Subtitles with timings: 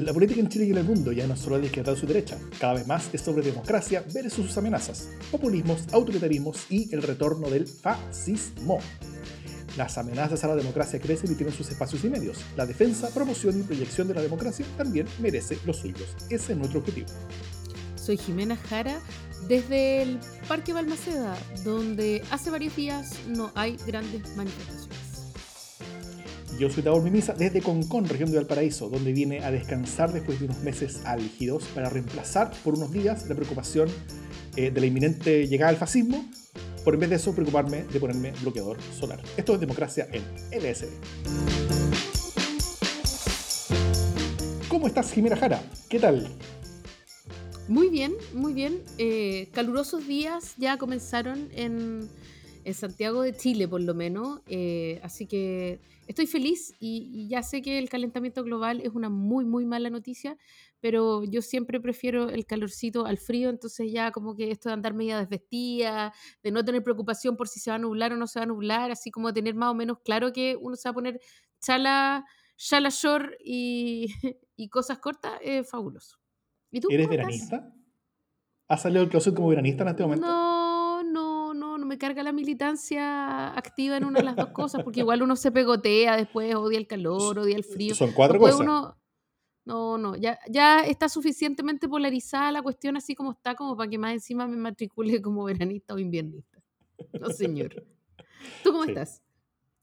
[0.00, 1.96] La política en Chile y en el mundo ya no es solo de izquierda o
[1.96, 7.02] su derecha, cada vez más es sobre democracia versus sus amenazas, populismos, autoritarismos y el
[7.02, 8.78] retorno del fascismo.
[9.76, 12.38] Las amenazas a la democracia crecen y tienen sus espacios y medios.
[12.56, 16.16] La defensa, promoción y proyección de la democracia también merece los suyos.
[16.30, 17.08] Ese es nuestro objetivo.
[17.94, 19.02] Soy Jimena Jara
[19.48, 24.89] desde el Parque Balmaceda, donde hace varios días no hay grandes manifestaciones.
[26.60, 30.44] Yo soy Tabor Mimisa desde Concón, región de Valparaíso, donde vine a descansar después de
[30.44, 33.88] unos meses álgidos para reemplazar por unos días la preocupación
[34.56, 36.22] eh, de la inminente llegada del fascismo,
[36.84, 39.22] por en vez de eso preocuparme de ponerme bloqueador solar.
[39.38, 40.88] Esto es democracia en LSD.
[44.68, 45.62] ¿Cómo estás, Jimena Jara?
[45.88, 46.28] ¿Qué tal?
[47.68, 48.82] Muy bien, muy bien.
[48.98, 52.06] Eh, calurosos días ya comenzaron en,
[52.66, 54.40] en, Santiago de Chile, por lo menos.
[54.46, 59.08] Eh, así que estoy feliz y, y, ya sé que el calentamiento global es una
[59.08, 60.36] muy, muy mala noticia,
[60.80, 64.92] pero yo siempre prefiero el calorcito al frío, entonces ya como que esto de andar
[64.92, 66.12] media desvestida,
[66.42, 68.46] de no tener preocupación por si se va a nublar o no se va a
[68.46, 71.20] nublar, así como tener más o menos claro que uno se va a poner
[71.60, 72.24] chala,
[72.56, 74.08] chala short y,
[74.56, 76.18] y cosas cortas, es fabuloso.
[76.72, 76.88] ¿Y tú?
[76.90, 77.72] ¿Eres veranista?
[78.66, 80.26] ¿Has salido del closet como veranista en este momento?
[80.26, 80.59] No
[81.90, 85.50] me carga la militancia activa en una de las dos cosas, porque igual uno se
[85.50, 87.96] pegotea después, odia el calor, odia el frío.
[87.96, 88.64] Son cuatro después cosas.
[88.64, 88.96] Uno,
[89.64, 93.98] no, no, ya, ya está suficientemente polarizada la cuestión así como está, como para que
[93.98, 96.62] más encima me matricule como veranista o inviernista.
[97.20, 97.84] No, señor.
[98.62, 98.90] ¿Tú cómo sí.
[98.90, 99.20] estás?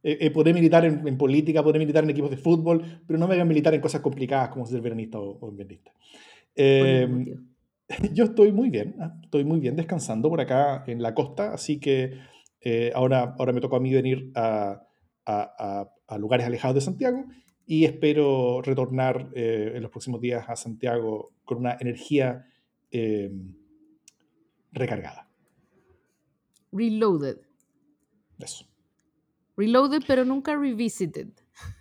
[0.02, 3.28] Eh, eh, podré militar en, en, política, podré militar en equipos de fútbol, pero no
[3.28, 5.92] me hagan militar en cosas complicadas como ser veranista o, o inviernista.
[6.56, 7.36] Eh,
[8.14, 9.18] yo estoy muy bien, ¿ah?
[9.24, 12.20] estoy muy bien descansando por acá en la costa, así que
[12.62, 14.84] eh, ahora, ahora me tocó a mí venir a,
[15.26, 17.26] a, a, a lugares alejados de Santiago
[17.66, 22.46] y espero retornar eh, en los próximos días a Santiago con una energía
[22.92, 23.30] eh,
[24.72, 25.30] recargada.
[26.72, 27.40] Reloaded.
[28.40, 28.66] Eso.
[29.58, 31.30] Reloaded, pero nunca revisited.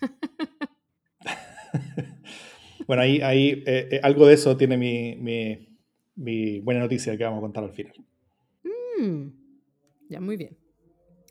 [2.89, 5.76] bueno, ahí, ahí eh, algo de eso tiene mi, mi,
[6.17, 7.95] mi, buena noticia que vamos a contar al final.
[8.99, 9.29] Mm,
[10.09, 10.57] ya, muy bien.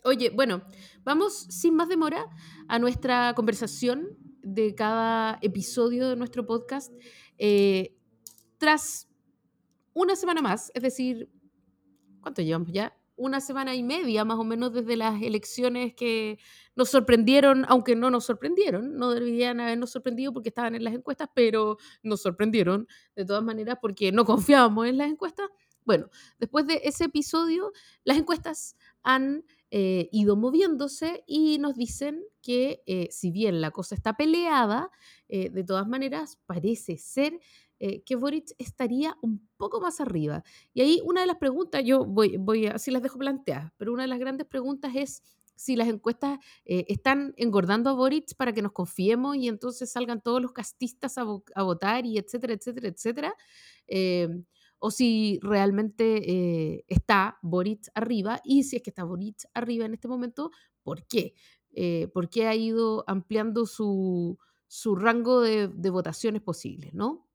[0.04, 0.62] Oye, bueno,
[1.04, 2.26] vamos sin más demora
[2.68, 6.92] a nuestra conversación de cada episodio de nuestro podcast.
[7.38, 7.96] Eh,
[8.58, 9.08] tras
[9.92, 11.28] una semana más, es decir,
[12.20, 12.95] ¿cuánto llevamos ya?
[13.16, 16.38] Una semana y media más o menos desde las elecciones que
[16.74, 21.28] nos sorprendieron, aunque no nos sorprendieron, no deberían habernos sorprendido porque estaban en las encuestas,
[21.34, 25.48] pero nos sorprendieron de todas maneras porque no confiábamos en las encuestas.
[25.86, 27.72] Bueno, después de ese episodio,
[28.04, 33.96] las encuestas han eh, ido moviéndose y nos dicen que eh, si bien la cosa
[33.96, 34.90] está peleada,
[35.28, 37.40] eh, de todas maneras parece ser
[38.06, 40.42] que Boric estaría un poco más arriba.
[40.72, 44.04] Y ahí una de las preguntas, yo voy, voy así las dejo planteadas, pero una
[44.04, 45.22] de las grandes preguntas es
[45.54, 50.40] si las encuestas están engordando a Boric para que nos confiemos y entonces salgan todos
[50.40, 53.34] los castistas a, a votar y etcétera, etcétera, etcétera.
[54.78, 59.94] O si realmente eh, está Boric arriba y si es que está Boric arriba en
[59.94, 60.50] este momento,
[60.82, 61.34] ¿por qué?
[61.72, 66.94] Eh, ¿Por qué ha ido ampliando su, su rango de, de, votaciones posibles?
[66.94, 67.26] ¿no?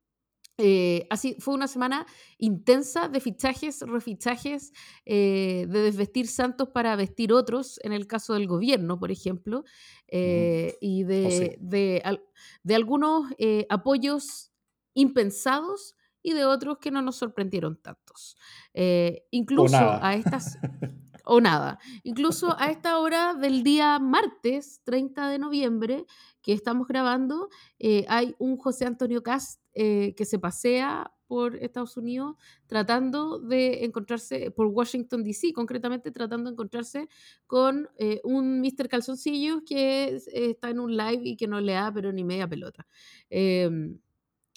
[0.58, 2.06] Eh, así fue una semana
[2.38, 4.74] intensa de fichajes, refichajes,
[5.06, 9.64] eh, de desvestir santos para vestir otros, en el caso del gobierno, por ejemplo,
[10.08, 11.40] eh, y de, Oh, sí.
[11.40, 12.22] de, de,
[12.64, 13.32] de algunos
[13.70, 14.52] apoyos
[14.94, 18.38] impensados y de otros que no nos sorprendieron tantos.
[18.74, 20.58] Eh, incluso a estas,
[21.26, 26.06] o nada, incluso a esta hora del día martes 30 de noviembre
[26.42, 27.50] que estamos grabando,
[27.80, 32.36] eh, hay un José Antonio Cast eh, que se pasea por Estados Unidos
[32.68, 37.08] tratando de encontrarse, por Washington DC, concretamente tratando de encontrarse
[37.48, 38.90] con eh, un Mr.
[38.90, 42.50] Calzoncillos que es, está en un live y que no le da pero ni media
[42.50, 42.86] pelota.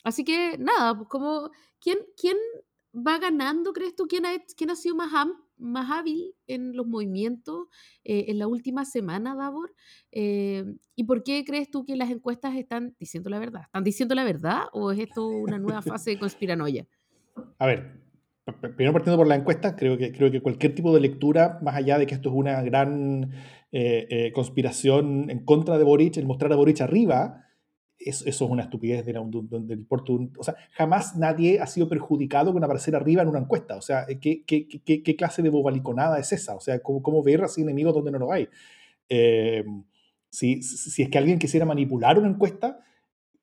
[0.04, 1.08] Así que nada, pues
[1.80, 2.36] ¿quién, quién
[2.94, 4.06] va ganando, crees tú?
[4.06, 5.10] ¿Quién ha, quién ha sido más,
[5.56, 7.68] más hábil en los movimientos
[8.04, 9.74] eh, en la última semana, Davor?
[10.12, 10.64] Eh,
[10.94, 13.62] ¿Y por qué crees tú que las encuestas están diciendo la verdad?
[13.62, 16.86] ¿Están diciendo la verdad o es esto una nueva fase de conspiranoia?
[17.58, 18.00] A ver,
[18.60, 21.98] primero partiendo por la encuesta, creo que, creo que cualquier tipo de lectura, más allá
[21.98, 23.32] de que esto es una gran
[23.72, 27.43] eh, conspiración en contra de Boric, el mostrar a Boric arriba,
[28.04, 29.84] eso, eso es una estupidez del de, de,
[30.38, 33.76] O sea, jamás nadie ha sido perjudicado con aparecer arriba en una encuesta.
[33.76, 36.54] O sea, ¿qué, qué, qué, qué clase de bobaliconada es esa?
[36.54, 38.48] O sea, ¿cómo, cómo ver así enemigos donde no lo hay?
[39.08, 39.64] Eh,
[40.30, 42.80] si, si, es que alguien quisiera manipular una encuesta,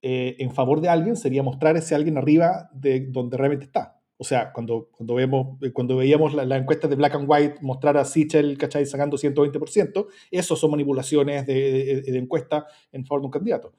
[0.01, 4.01] eh, en favor de alguien sería mostrar ese alguien arriba de donde realmente está.
[4.17, 7.97] O sea, cuando, cuando, vemos, eh, cuando veíamos la, encuesta de Black and White mostrar
[7.97, 8.85] a Sichel, ¿cachai?
[8.85, 13.73] Sacando 120%, eso son manipulaciones de, de, encuesta en favor de un candidato.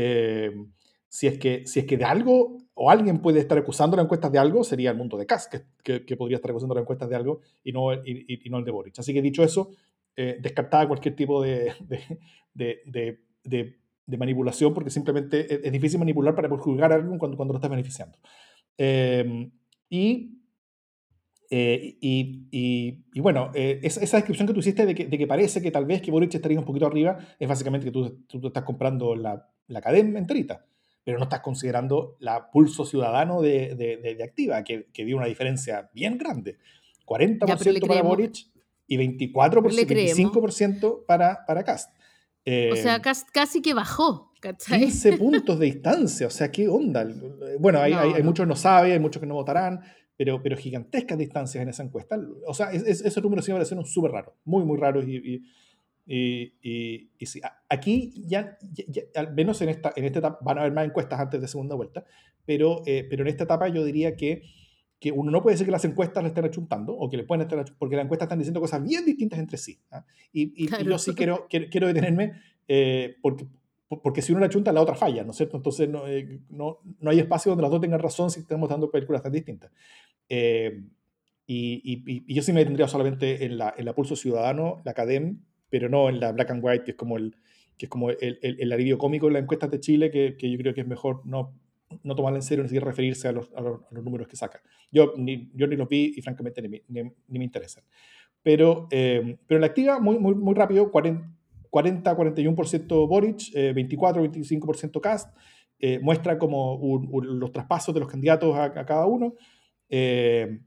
[0.00, 0.52] Eh,
[1.08, 4.30] si, es que, si es que de algo, o alguien puede estar acusando las encuestas
[4.30, 5.48] de algo, sería el mundo de Kass,
[5.82, 8.70] que, que, podría estar acusando las encuestas de algo y no, y, no el de
[8.70, 8.98] Boric.
[8.98, 9.70] Así que dicho eso,
[10.14, 11.72] eh, descartada cualquier tipo de,
[12.54, 17.58] de, de, manipulación, porque simplemente es, difícil manipular para juzgar a alguien cuando, cuando lo
[17.58, 18.16] estás beneficiando.
[18.76, 19.50] Eh,
[19.90, 20.37] y,
[21.50, 25.62] eh, y, y, bueno, eh, esa, descripción que tú hiciste de que, de que, parece
[25.62, 28.64] que tal vez que Boric estaría un poquito arriba es básicamente que tú, tú, estás
[28.64, 30.66] comprando la, la cadena enterita,
[31.04, 35.26] pero no estás considerando la pulso ciudadano de, de, de, Activa, que, que, dio una
[35.26, 36.58] diferencia bien grande.
[37.06, 38.46] 40% para Boric
[38.86, 41.90] y 24%, 25% para, para Cast.
[42.44, 43.02] o sea, eh,
[43.32, 44.28] casi que bajó.
[44.40, 47.08] 15 puntos de distancia, o sea, ¿qué onda?
[47.58, 49.80] Bueno, hay, hay, muchos que no saben, hay muchos que no votarán,
[50.18, 52.20] pero, pero gigantescas distancias en esa encuesta.
[52.46, 55.06] O sea, es, esos números sí me parecieron súper raros, muy, muy raros.
[55.06, 55.16] Y,
[56.04, 58.58] y, y, y, sí, aquí ya,
[59.14, 61.76] al menos en esta, en esta etapa, van a haber más encuestas antes de segunda
[61.76, 62.04] vuelta,
[62.44, 64.42] pero, eh, pero en esta etapa yo diría que,
[64.98, 67.42] que uno no puede decir que las encuestas le estén achuntando, o que le pueden
[67.42, 69.78] estar porque las encuestas están diciendo cosas bien distintas entre sí.
[69.92, 70.04] ¿ah?
[70.32, 72.32] Y, y, yo sí quiero, quiero, detenerme
[72.66, 73.46] eh, porque,
[74.02, 75.56] porque si uno la chunta, la otra falla, ¿no es cierto?
[75.56, 78.90] Entonces no, eh, no, no, hay espacio donde las dos tengan razón si estamos dando
[78.90, 79.70] películas tan distintas.
[80.28, 80.82] Eh,
[81.46, 85.40] y, y, yo sí me tendría solamente en la, en la Pulso Ciudadano, la Academ,
[85.70, 87.36] pero no en la Black and White, que es como el,
[87.78, 90.50] que es como el, el, el alivio cómico en las encuestas de Chile, que, que,
[90.50, 91.54] yo creo que es mejor no,
[92.02, 94.60] no tomarla en serio ni siquiera referirse a los, a los, números que saca.
[94.92, 97.84] Yo ni, yo ni los vi y francamente ni, ni, ni me interesan.
[98.42, 101.28] Pero, eh, pero en la activa, muy, muy, muy rápido, 40,
[101.70, 105.36] 40-41% Boric, 24-25% eh, Cast,
[105.80, 109.34] eh, muestra como los traspasos de los candidatos a, cada uno.
[109.88, 110.60] Eh,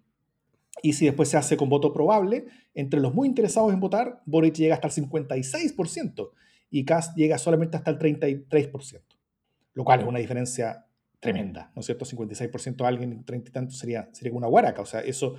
[0.82, 4.56] y si después se hace con voto probable, entre los muy interesados en votar, Boric
[4.56, 6.32] llega hasta el 56%
[6.70, 9.02] y Cast llega solamente hasta el 33%,
[9.74, 10.86] lo cual es una diferencia
[11.20, 12.06] tremenda, ¿no es cierto?
[12.06, 15.36] 56% a alguien, 30 y tanto sería, sería una guaraca, o sea, eso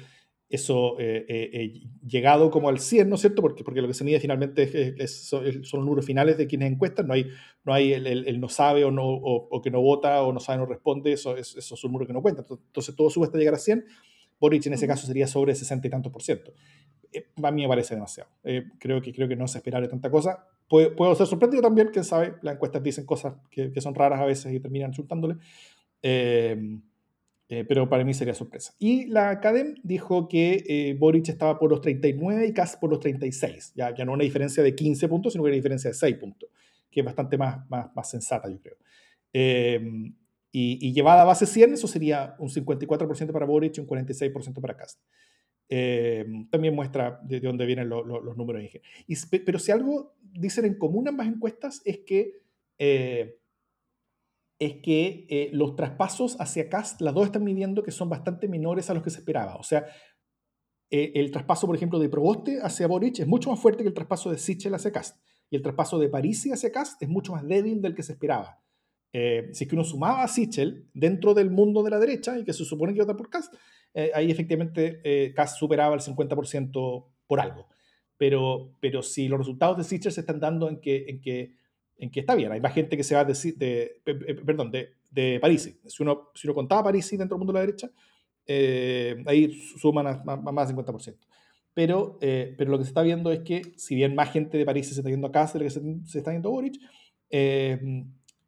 [0.53, 3.41] eso eh, eh, eh, llegado como al 100, ¿no es cierto?
[3.41, 7.07] Porque, porque lo que se mide finalmente es, son los números finales de quienes encuestan,
[7.07, 7.31] no hay,
[7.65, 10.61] no hay el, no sabe o, no, o, que no vota o no sabe o
[10.61, 12.45] no responde, eso, esos son números que no cuentan.
[12.51, 13.83] Entonces todo sube hasta llegar a 100,
[14.39, 16.53] Boric en ese caso sería sobre 60 y tantos por ciento.
[17.43, 18.29] a mí me parece demasiado.
[18.79, 20.49] creo, que, creo que no es esperable tanta cosa.
[20.69, 24.27] puedo ser sorprendido también, quién sabe, las encuestas dicen cosas que, que son raras a
[24.27, 25.37] veces y terminan chutándole.
[26.03, 26.79] Eh,
[27.69, 28.75] pero para mí sería sorpresa.
[28.79, 33.01] Y la Academ dijo que eh, Boric estaba por los 39 y Kass por los
[33.01, 33.73] 36.
[33.75, 36.49] Ya, ya no una diferencia de 15 puntos, sino una diferencia de 6 puntos,
[36.91, 38.77] que es bastante más, más, más sensata, yo creo.
[39.33, 40.15] Em,
[40.51, 44.77] y, llevada a base 100, eso sería un 54% para Boric y un 46% para
[44.77, 44.99] Kass.
[45.69, 48.63] Em, también muestra de, dónde vienen los números.
[49.07, 52.43] Y, pero si algo dicen en común ambas encuestas es que
[52.79, 53.39] eh,
[54.65, 58.89] es que eh, los traspasos hacia Cast, las dos están midiendo que son bastante menores
[58.91, 59.57] a los que se esperaba.
[59.57, 59.87] O sea,
[60.89, 63.95] eh, el traspaso, por ejemplo, de Proboste hacia Boric es mucho más fuerte que el
[63.95, 65.21] traspaso de Sichel hacia Cast.
[65.51, 68.63] Y el traspaso de Parisi hacia Cast es mucho más débil del que se esperaba.
[69.13, 72.45] Eh, si es que uno sumaba a Sichel dentro del mundo de la derecha y
[72.45, 73.53] que se supone que vota por Cast,
[74.15, 77.67] ahí efectivamente Cast superaba el 50% por algo.
[78.17, 81.57] Pero, pero si los resultados de Sichel se están dando en que
[82.03, 84.01] en que está bien, hay más gente que se va de, de,
[84.45, 85.73] perdón, de, de París.
[85.87, 87.91] Si uno, si uno contaba París dentro del mundo de la derecha,
[88.45, 91.17] eh, ahí suman más del 50%.
[91.73, 94.65] Pero, eh, pero lo que se está viendo es que, si bien más gente de
[94.65, 96.75] París se está yendo a lo que se, se está yendo a Boric,
[97.31, 97.81] eh,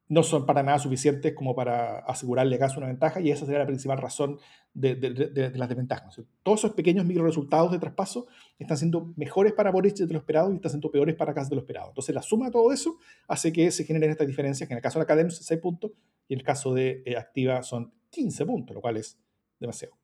[0.08, 3.66] no son para nada suficientes como para asegurarle a una ventaja y esa sería la
[3.66, 4.38] principal razón
[4.74, 6.20] de, las desventajas.
[6.42, 8.26] todos esos pequeños micro resultados de traspaso
[8.58, 11.56] están siendo mejores para Boric de lo esperado y están siendo peores para Kass de
[11.56, 11.88] lo esperado.
[11.88, 14.82] Entonces la suma de todo eso hace que se generen estas diferencias, que en el
[14.82, 15.92] caso de la Academia son 6 puntos
[16.28, 19.18] y en el caso de eh, Activa son 15 puntos, lo cual es
[19.58, 19.96] demasiado.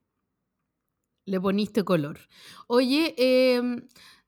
[1.26, 2.18] Le poniste color.
[2.66, 3.60] Oye, eh,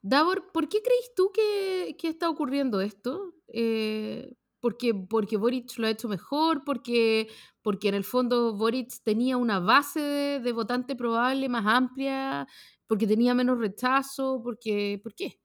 [0.02, 3.34] Davor, ¿por qué crees tú que, que está ocurriendo esto?
[3.46, 7.26] Eh, porque, porque Boric lo ha hecho mejor, porque,
[7.62, 10.00] porque en el fondo Boric tenía una base
[10.40, 12.46] de, votante probable más amplia,
[12.86, 15.40] porque tenía menos rechazo, porque, ¿por qué?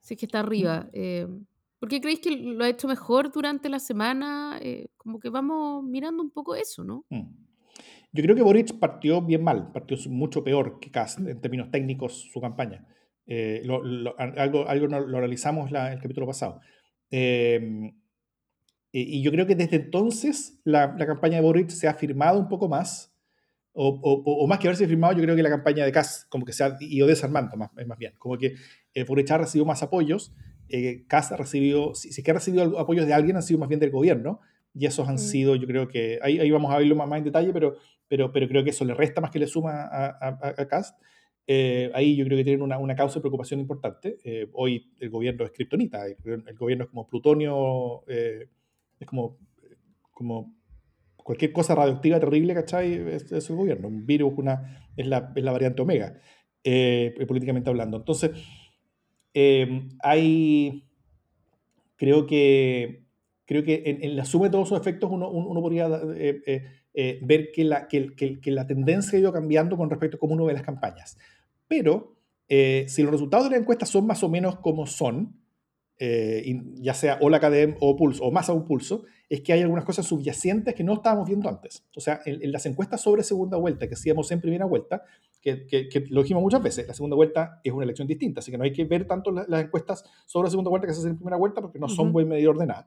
[0.00, 0.90] Si es que está arriba.
[0.92, 1.26] Eh,
[1.78, 4.58] ¿Por qué creéis que lo ha hecho mejor durante la semana?
[4.60, 7.06] Eh, como que vamos mirando un poco eso, ¿no?
[7.08, 7.30] Mm.
[8.12, 12.28] Yo creo que Boric partió bien mal, partió mucho peor que Kass en términos técnicos
[12.30, 12.86] su campaña.
[13.26, 13.62] Eh,
[14.18, 16.60] algo, algo lo analizamos la, el capítulo pasado.
[17.10, 17.94] Eh,
[18.92, 22.48] y yo creo que desde entonces la, la, campaña de Boric se ha firmado un
[22.48, 23.14] poco más,
[23.72, 26.52] o, o, más que haberse firmado, yo creo que la campaña de Kass como que
[26.52, 28.54] se ha ido desarmando más, más bien, como que
[28.94, 30.34] eh, Boric ha recibido más apoyos,
[30.68, 33.68] eh, Kass ha recibido, si, si que ha recibido apoyos de alguien, han sido más
[33.68, 34.40] bien del gobierno,
[34.74, 35.18] y esos han mm.
[35.18, 37.76] sido, yo creo que, ahí, ahí vamos a verlo más, más, en detalle, pero,
[38.08, 40.94] pero, pero creo que eso le resta más que le suma a, a, a Kass.
[41.46, 44.18] Eh, ahí yo creo que tienen una, una causa de preocupación importante.
[44.24, 48.48] Eh, hoy el gobierno es kriptonita, el, el, gobierno es como plutonio, eh,
[49.02, 49.38] es como,
[50.10, 50.54] como
[51.16, 52.94] cualquier cosa radioactiva terrible, ¿cachai?
[52.94, 53.88] Es, es el gobierno.
[53.88, 56.20] Un virus una, es, la, es la variante omega,
[57.26, 57.98] políticamente hablando.
[57.98, 58.30] Entonces,
[60.02, 60.88] hay,
[61.96, 63.06] creo que,
[63.44, 65.88] creo que en, la suma de todos esos efectos uno, uno podría
[66.94, 70.20] eh, ver que la, que, que, que la tendencia ha ido cambiando con respecto a
[70.20, 71.18] cómo uno ve las campañas.
[71.66, 72.16] Pero
[72.48, 75.41] eh, si los resultados de la encuesta son más o menos como son,
[75.98, 79.52] eh, ya sea o la academia o pulso, o más a un pulso, es que
[79.52, 81.84] hay algunas cosas subyacentes que no estábamos viendo antes.
[81.96, 85.02] O sea, en, en las encuestas sobre segunda vuelta que hacíamos en primera vuelta,
[85.40, 88.50] que, que, que, lo dijimos muchas veces, la segunda vuelta es una elección distinta, así
[88.50, 91.12] que no hay que ver tanto las, las encuestas sobre segunda vuelta que se hacen
[91.12, 92.12] en primera vuelta porque no son uh -huh.
[92.12, 92.86] buen medidor de nada.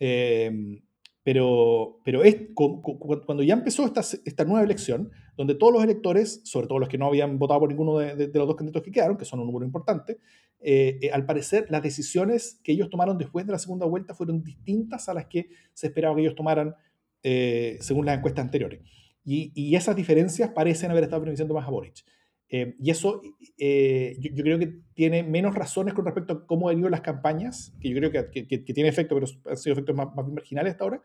[0.00, 0.80] Eh,
[1.24, 6.68] pero, pero es, cuando ya empezó esta, esta, nueva elección, donde todos los electores, sobre
[6.68, 8.92] todo los que no habían votado por ninguno de, de, de los dos candidatos que
[8.92, 10.18] quedaron, que son un número importante,
[10.66, 14.42] eh, eh, al parecer las decisiones que ellos tomaron después de la segunda vuelta fueron
[14.42, 16.74] distintas a las que se esperaba que ellos tomaran
[17.22, 18.80] eh, según las encuestas anteriores.
[19.26, 22.04] Y, y, esas diferencias parecen haber estado beneficiando más a Boric.
[22.48, 23.22] Eh, y eso
[23.58, 27.00] eh, yo, yo, creo que tiene menos razones con respecto a cómo han ido las
[27.00, 30.28] campañas, que yo creo que, que, que tiene efecto, pero han sido efectos más, más
[30.28, 31.02] marginales hasta ahora,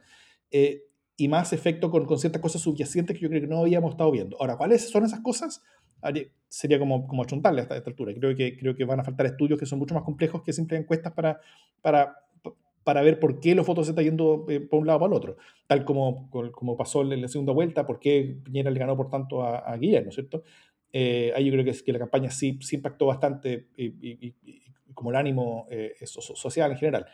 [0.51, 0.83] eh,
[1.15, 4.11] y más efecto con, con, ciertas cosas subyacentes que yo creo que no habíamos estado
[4.11, 4.37] viendo.
[4.39, 5.61] Ahora, ¿cuáles son esas cosas?
[6.47, 8.13] Sería como, como achuntarle a esta, a esta altura.
[8.13, 10.79] Creo que, creo que van a faltar estudios que son mucho más complejos que simples
[10.79, 11.41] encuestas para,
[11.81, 12.15] para,
[12.85, 15.17] para ver por qué los votos se están yendo eh, por un lado para el
[15.17, 15.37] otro.
[15.67, 19.43] Tal como, como pasó en la segunda vuelta, por qué Piñera le ganó por tanto
[19.43, 20.43] a, a Guillermo, ¿no es cierto?
[20.91, 24.63] Eh, ahí yo creo que, que, la campaña sí, sí impactó bastante y, y, y,
[24.93, 27.05] como el ánimo eh, social en general.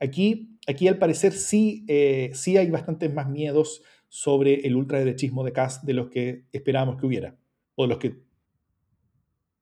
[0.00, 5.52] Aquí, aquí al parecer sí, eh, sí hay bastantes más miedos sobre el ultraderechismo de
[5.52, 7.36] Kass de los que esperábamos que hubiera,
[7.74, 8.16] o de los que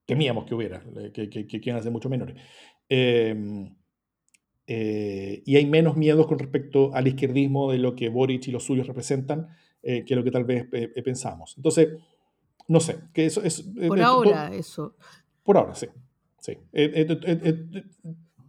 [0.07, 2.37] temíamos que hubiera, eh, que, que, que ser mucho menores.
[2.89, 3.75] Em,
[4.69, 8.65] eh, y hay menos miedos con respecto al izquierdismo de lo que Boric y los
[8.65, 9.49] suyos representan
[9.81, 10.67] que lo que tal vez
[11.03, 11.55] pensamos.
[11.57, 11.89] Entonces,
[12.69, 13.61] no sé, que eso es...
[13.61, 14.95] Eh, por eh, ahora, por, eso.
[15.43, 15.87] Por ahora, sí.
[16.39, 16.53] sí.
[16.75, 17.07] Eh,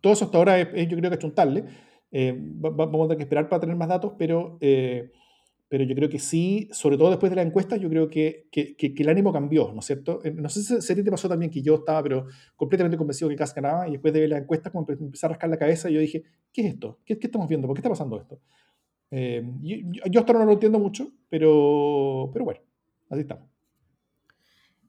[0.02, 1.64] todo eso hasta ahora es, yo creo que es chuntarle.
[2.12, 6.68] vamos a tener que esperar para tener más datos, pero, pero yo creo que sí,
[6.72, 9.72] sobre todo después de la encuesta, yo creo que, que, que, que el ánimo cambió,
[9.72, 10.20] ¿no es cierto?
[10.36, 12.26] No sé si, si a ti te pasó también que yo estaba pero
[12.58, 15.50] completamente convencido que Kass ganaba y después de ver la encuesta como empecé a rascar
[15.50, 17.00] la cabeza yo dije, ¿qué es esto?
[17.06, 17.68] ¿Qué, qué estamos viendo?
[17.68, 18.42] ¿Por qué está pasando esto?
[19.12, 19.78] yo,
[20.12, 22.62] yo hasta ahora no lo entiendo mucho, pero, pero bueno,
[23.10, 23.50] así estamos.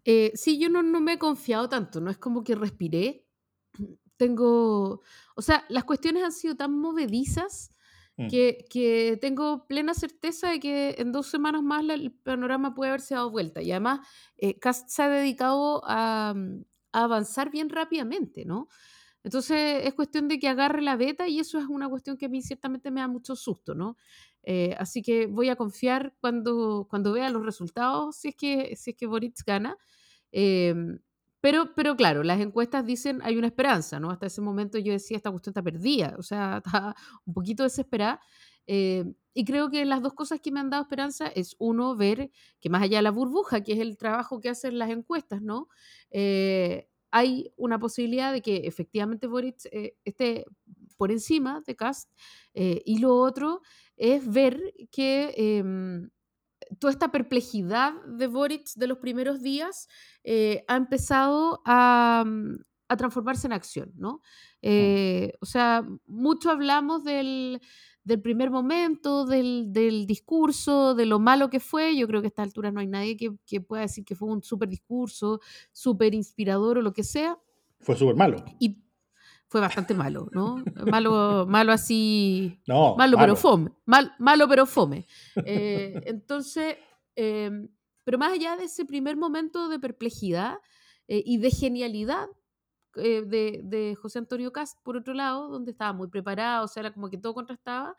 [0.04, 3.26] Eh, sí, yo no, no me he confiado tanto, no es como que respiré.
[4.16, 5.02] Tengo,
[5.34, 7.72] o sea, las cuestiones han sido tan movedizas
[8.18, 8.28] mm.
[8.28, 13.14] que, que, tengo plena certeza de que en dos semanas más el panorama puede haberse
[13.14, 13.62] dado vuelta.
[13.62, 14.00] Y además,
[14.36, 16.34] eh, Cast se ha dedicado a,
[16.92, 18.68] a, avanzar bien rápidamente, ¿no?
[19.22, 22.28] Entonces es cuestión de que agarre la beta y eso es una cuestión que a
[22.28, 23.96] mí ciertamente me da mucho susto, ¿no?
[24.52, 28.90] Eh, así que voy a confiar cuando, cuando vea los resultados, si es que, si
[28.90, 29.76] es que Boric gana.
[30.32, 30.74] Eh,
[31.40, 34.10] pero, pero claro, las encuestas dicen hay una esperanza, ¿no?
[34.10, 38.20] Hasta ese momento yo decía, esta cuestión está perdida, o sea, está un poquito desesperada.
[38.66, 39.04] Eh,
[39.34, 42.70] y creo que las dos cosas que me han dado esperanza es uno, ver que
[42.70, 45.68] más allá de la burbuja, que es el trabajo que hacen las encuestas, ¿no?
[46.10, 50.44] Eh, hay una posibilidad de que efectivamente Boric eh, esté
[50.96, 52.10] por encima de Cast.
[52.54, 53.62] Eh, y lo otro
[53.96, 56.08] es ver que eh,
[56.78, 59.88] toda esta perplejidad de Boric de los primeros días
[60.24, 62.24] eh, ha empezado a,
[62.88, 64.20] a, transformarse en acción, ¿no?
[64.62, 67.60] Eh, o sea, mucho hablamos del,
[68.04, 71.96] del primer momento, del, del, discurso, de lo malo que fue.
[71.96, 74.28] Yo creo que a esta altura no hay nadie que, que pueda decir que fue
[74.28, 75.40] un súper discurso,
[75.72, 77.38] súper inspirador o lo que sea.
[77.80, 78.44] Fue súper malo.
[78.58, 78.82] Y
[79.50, 80.62] fue bastante malo, ¿no?
[80.86, 82.60] Malo, malo así.
[82.68, 83.18] No, malo, malo.
[83.18, 83.72] pero fome.
[83.84, 85.06] Mal, malo pero fome.
[85.44, 86.76] Eh, entonces,
[87.16, 87.50] eh,
[88.04, 90.58] pero más allá de ese primer momento de perplejidad
[91.08, 92.28] eh, y de genialidad
[92.96, 96.82] eh, de, de, José Antonio Cast, por otro lado, donde estaba muy preparado, o sea,
[96.82, 97.96] era como que todo contrastaba,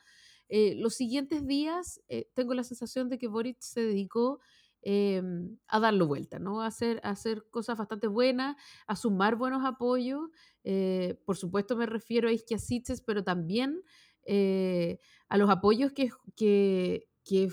[0.49, 4.39] eh, los siguientes días eh, tengo la sensación de que Boric se dedicó
[4.83, 5.21] eh,
[5.67, 6.61] a darlo vuelta, ¿no?
[6.61, 8.55] A hacer, a hacer cosas bastante buenas,
[8.87, 10.29] a sumar buenos apoyos.
[10.63, 12.57] Eh, por supuesto me refiero a Isquia
[13.05, 13.81] pero también
[14.25, 17.49] eh, a los apoyos que, que, que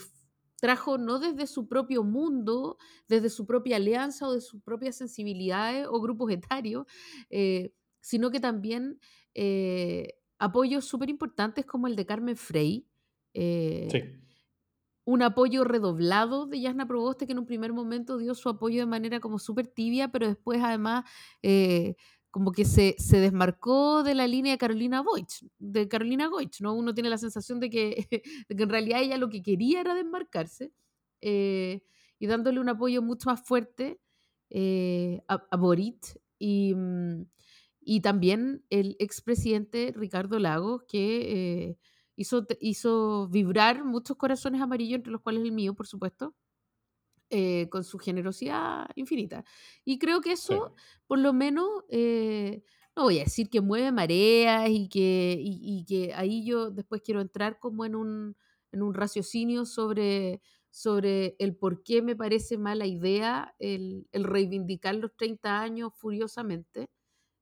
[0.61, 5.87] trajo no desde su propio mundo, desde su propia alianza o de sus propias sensibilidades
[5.89, 6.87] o grupos etarios,
[7.31, 9.01] eh, sino que también
[9.35, 12.87] eh, apoyos súper importantes como el de Carmen Frey.
[13.35, 14.03] Eh, sí.
[15.05, 18.87] Un apoyo redoblado de Yasna Proboste, que en un primer momento dio su apoyo de
[18.87, 21.07] manera como súper tibia, pero después además
[22.39, 26.73] como que se, se, desmarcó de la línea de Carolina Goich, de Carolina Goich, ¿no?
[26.73, 28.07] Uno tiene la sensación de que,
[28.49, 30.73] de que en realidad ella lo que quería era desmarcarse
[31.21, 31.83] eh,
[32.21, 33.99] y dándole un apoyo mucho más fuerte
[34.51, 37.27] eh, a, a, Boric y, mm,
[37.81, 41.79] y, también el expresidente Ricardo Lagos que eh,
[42.15, 46.37] hizo, hizo vibrar muchos corazones amarillos, entre los cuales el mío, por supuesto,
[47.31, 49.45] eh, con su generosidad infinita.
[49.85, 50.79] Y creo que eso, sí.
[51.07, 52.63] por lo menos, eh,
[52.97, 57.03] no voy a decir que mueve mareas y que, y, y que ahí yo después
[57.03, 58.37] quiero entrar como en un,
[58.73, 64.95] en un raciocinio sobre, sobre el por qué me parece mala idea el, el reivindicar
[64.97, 66.91] los 30 años furiosamente,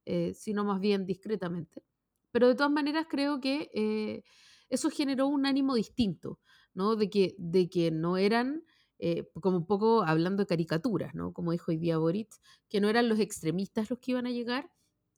[0.05, 1.83] eh, sino más bien discretamente.
[2.31, 4.23] Pero de todas maneras creo que eh,
[4.69, 6.39] eso generó un ánimo distinto,
[6.73, 6.95] ¿no?
[6.95, 8.63] De que, de que no eran
[8.99, 11.33] eh, como un poco hablando de caricaturas, ¿no?
[11.33, 12.29] Como dijo hoy día Boric,
[12.69, 14.71] que no eran los extremistas los que iban a llegar,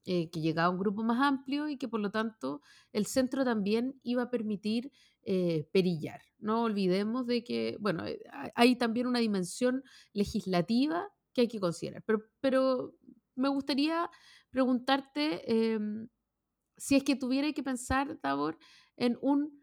[0.05, 2.61] eh, que llegaba un grupo más amplio y que por lo tanto
[2.93, 4.91] el centro también iba a permitir
[5.23, 6.21] eh, perillar.
[6.39, 8.03] No olvidemos de que, bueno,
[8.55, 9.83] hay también una dimensión
[10.13, 12.95] legislativa que hay que considerar, pero, pero
[13.35, 14.09] me gustaría
[14.49, 16.07] preguntarte em,
[16.77, 18.57] si es que tuviera que pensar, Davor,
[18.97, 19.59] en un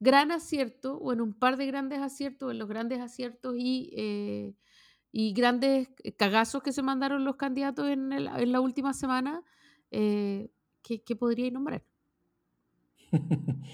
[0.00, 4.54] gran acierto o en un par de grandes aciertos, en los grandes aciertos y, eh,
[5.12, 9.42] y grandes cagazos que se mandaron los candidatos en, el, en la última semana,
[9.90, 10.50] eh,
[10.82, 11.84] ¿qué, ¿qué, podría nombrar?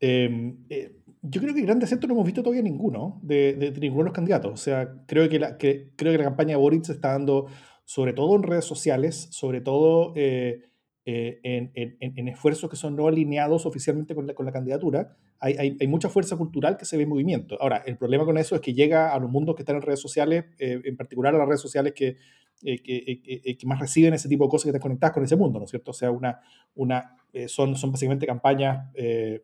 [0.00, 3.80] eh, eh, yo creo que grandes aciertos no hemos visto todavía ninguno de, de, de,
[3.80, 4.52] ninguno de los candidatos.
[4.52, 7.46] O sea, creo que, la, que, creo que la campaña de Boric se está dando,
[7.84, 10.70] sobre todo en redes sociales, sobre todo eh,
[11.04, 15.16] eh, en, en, en, esfuerzos que son no alineados oficialmente con la, con la candidatura,
[15.40, 17.56] hay, hay, hay, mucha fuerza cultural que se ve en movimiento.
[17.60, 20.00] Ahora, el problema con eso es que llega a los mundos que están en redes
[20.00, 22.16] sociales, eh, en particular a las redes sociales que,
[22.62, 25.36] eh, que, eh, que, más reciben ese tipo de cosas que están conectadas con ese
[25.36, 25.92] mundo, ¿no es cierto?
[25.92, 26.40] O sea, una,
[26.74, 28.90] una, eh, son, son básicamente campañas,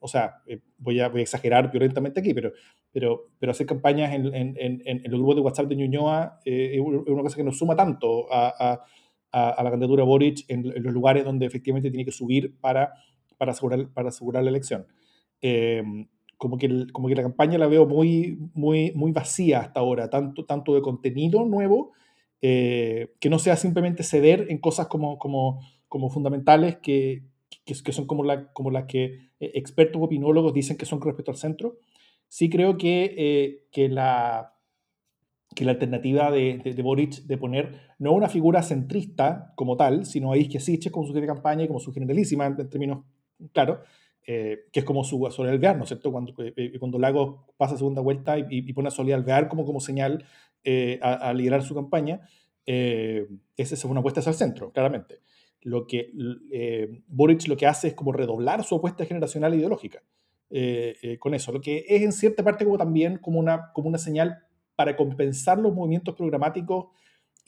[0.01, 0.43] o sea,
[0.79, 2.53] voy a, voy, a, exagerar violentamente aquí, pero,
[2.93, 6.79] pero, pero hacer campañas en, en, en, en los grupos de WhatsApp de Ñuñoa es
[6.81, 8.85] una cosa que nos suma tanto a, a
[9.33, 12.95] a, la candidatura Boric en, los lugares donde efectivamente tiene que subir para,
[13.37, 14.87] para, asegurar, para asegurar la elección.
[15.41, 15.83] Eh,
[16.39, 20.45] como, que como que la campaña la veo muy, muy, muy vacía hasta ahora, tanto,
[20.45, 21.93] tanto de contenido nuevo,
[22.43, 27.23] eh, que no sea simplemente ceder en cosas como, como, como fundamentales que,
[27.65, 31.31] que, que son como, la, como las que eh, expertos opinólogos dicen que son respecto
[31.31, 31.79] al centro.
[32.29, 34.55] Sí creo que, eh, que la,
[35.55, 40.05] que la alternativa de, de, de, Boric de poner no una figura centrista como tal,
[40.05, 43.05] sino a Isque Siches como su jefe de campaña y como su generalísima en, términos
[43.53, 43.79] claros,
[44.27, 46.11] eh, que es como su Soledad Alvear, ¿no es cierto?
[46.11, 49.81] Cuando, eh, cuando Lagos pasa segunda vuelta y, y pone a Soledad Alvear como, como
[49.81, 50.25] señal
[50.65, 52.23] eh, a, a, liderar su campaña,
[52.67, 55.21] eh, esa es una apuesta hacia el centro, claramente.
[55.61, 56.11] Lo que
[56.51, 60.03] eh, Boric lo que hace es como redoblar su apuesta generacional e ideológica
[61.19, 64.45] con eso, lo que es en cierta parte como también como una, como una señal
[64.77, 66.87] para compensar los movimientos programáticos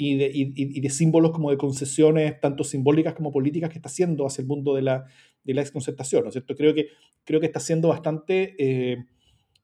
[0.00, 4.48] y de, símbolos como de concesiones, tanto simbólicas como políticas, que está haciendo hacia el
[4.48, 5.06] mundo de la,
[5.42, 6.54] de la exconcertación, ¿no es cierto?
[6.54, 6.86] Creo que,
[7.24, 9.06] creo que está siendo bastante, eh,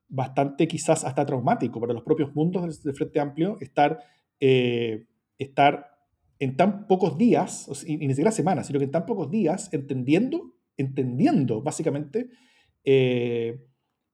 [0.09, 4.01] bastante quizás hasta traumático para los propios mundos del, del Frente Amplio estar,
[4.41, 5.07] eh,
[5.39, 5.87] estar
[6.41, 10.53] en tan pocos días, y ni siquiera semanas, sino que en tan pocos días entendiendo,
[10.77, 12.27] entendiendo básicamente
[12.83, 13.65] eh,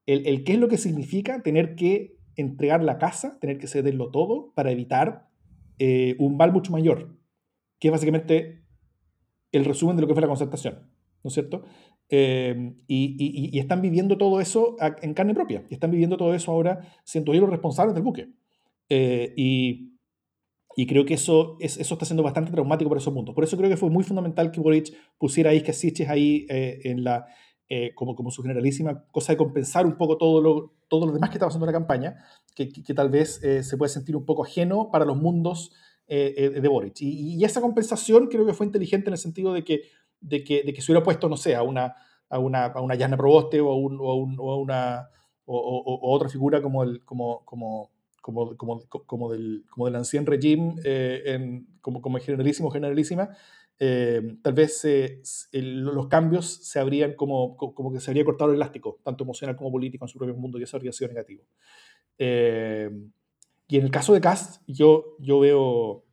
[0.05, 4.11] el, el qué es lo que significa tener que entregar la casa, tener que cederlo
[4.11, 5.30] todo para evitar
[5.83, 7.17] eh, un mal mucho mayor,
[7.79, 8.67] que es básicamente
[9.51, 10.91] el resumen de lo que fue la concertación,
[11.25, 11.65] ¿no es cierto?
[12.11, 16.35] Eh, y, y, y, están viviendo todo eso en carne propia, y están viviendo todo
[16.35, 18.29] eso ahora siendo ellos los responsables del buque.
[18.91, 19.95] Eh, y,
[20.77, 23.35] y, creo que eso, es, eso está siendo bastante traumático para esos mundos.
[23.35, 27.05] Por eso creo que fue muy fundamental que Boric pusiera a Isca Siches ahí en
[27.05, 27.25] la,
[27.73, 31.31] eh, como, como su generalísima cosa de compensar un poco todo lo, todo lo demás
[31.31, 32.17] que estaba haciendo la campaña,
[32.57, 35.71] que, que, que tal vez eh, se puede sentir un poco ajeno para los mundos
[36.09, 37.01] eh, de Boric.
[37.01, 39.83] Y, y, esa compensación creo que fue inteligente en el sentido de que,
[40.21, 41.95] de que, de que se hubiera puesto, no sé, a una,
[42.29, 45.09] a una, a una Yasna Proboste o a, un, o a, un, o a una,
[45.45, 50.75] o, otra figura como, el, como, como, como, como, como, del, como del ancien regime,
[50.83, 53.29] en, como, como generalísimo, generalísima,
[53.83, 54.87] eh, tal vez
[55.53, 59.73] los cambios se habrían como, como que se habría cortado el elástico, tanto emocional como
[59.73, 61.45] político en su propio mundo, y eso habría sido negativo.
[62.19, 62.91] Eh,
[63.69, 66.05] y en el caso de Cast, yo, yo veo,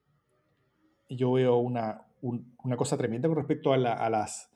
[1.10, 4.49] yo veo una, una cosa tremenda con respecto a, la, a las,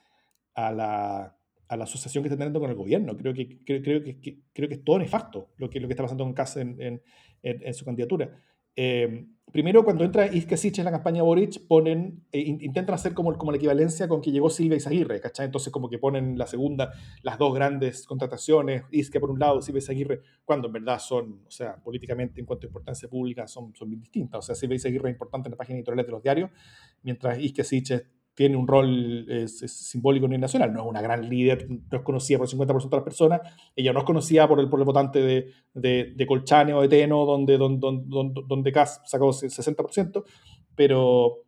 [0.53, 3.17] a, la, a la asociación que está teniendo con el gobierno.
[3.17, 6.03] Creo que, creo, creo que, creo que es todo nefasto lo que, lo que está
[6.03, 7.01] pasando con Cast en, en,
[7.41, 8.39] en, su candidatura.
[8.75, 13.51] Eh, primero, cuando entra Isque en la campaña Boric, ponen, eh, intentan hacer como, como
[13.51, 15.45] la equivalencia con que llegó Silvia Izaguirre, ¿cachai?
[15.45, 19.79] Entonces, como que ponen la segunda, las dos grandes contrataciones, Isque por un lado, Silvia
[19.79, 23.89] Izaguirre, cuando en verdad son, o sea, políticamente en cuanto a importancia pública son, son
[23.89, 24.39] bien distintas.
[24.39, 26.49] O sea, Silvia Izaguirre es importante en la página editorial de los diarios,
[27.03, 27.63] mientras Isque
[28.33, 30.73] tiene un rol simbólico a nivel nacional.
[30.73, 33.41] No es una gran líder, no es conocida por el 50% de las personas.
[33.75, 36.87] Ella no es conocida por el, por el votante de, de, de Colchane o de
[36.87, 40.23] Teno, donde, donde, donde, donde Kass sacó el 60%,
[40.75, 41.43] pero,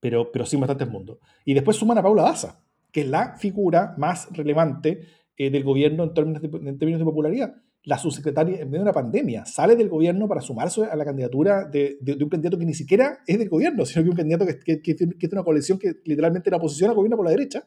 [0.00, 1.20] pero, pero sí bastante el mundo.
[1.44, 5.02] Y después suman a Paula Daza, que es la figura más relevante
[5.36, 7.54] eh, del gobierno en términos, en términos de popularidad
[7.88, 11.64] la subsecretaria, en medio de una pandemia, sale del gobierno para sumarse a la candidatura
[11.64, 14.94] de, un candidato que ni siquiera es del gobierno, sino que un candidato que, que,
[14.94, 17.64] tiene una coalición que literalmente la posiciona al gobierno por la derecha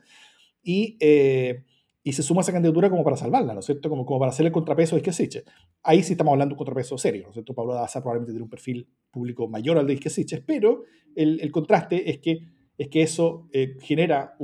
[0.61, 1.63] y, eh,
[2.03, 3.89] y se suma a esa candidatura como para salvarla, ¿no es cierto?
[3.89, 5.43] Como, como para hacer el contrapeso de Isquesiche.
[5.81, 7.55] Ahí sí estamos hablando de un contrapeso serio, ¿no es cierto?
[7.55, 10.83] Pablo Daza probablemente tiene un perfil público mayor al de Isquesiche, pero
[11.15, 12.41] el, el, contraste es que,
[12.77, 14.35] es que eso eh, genera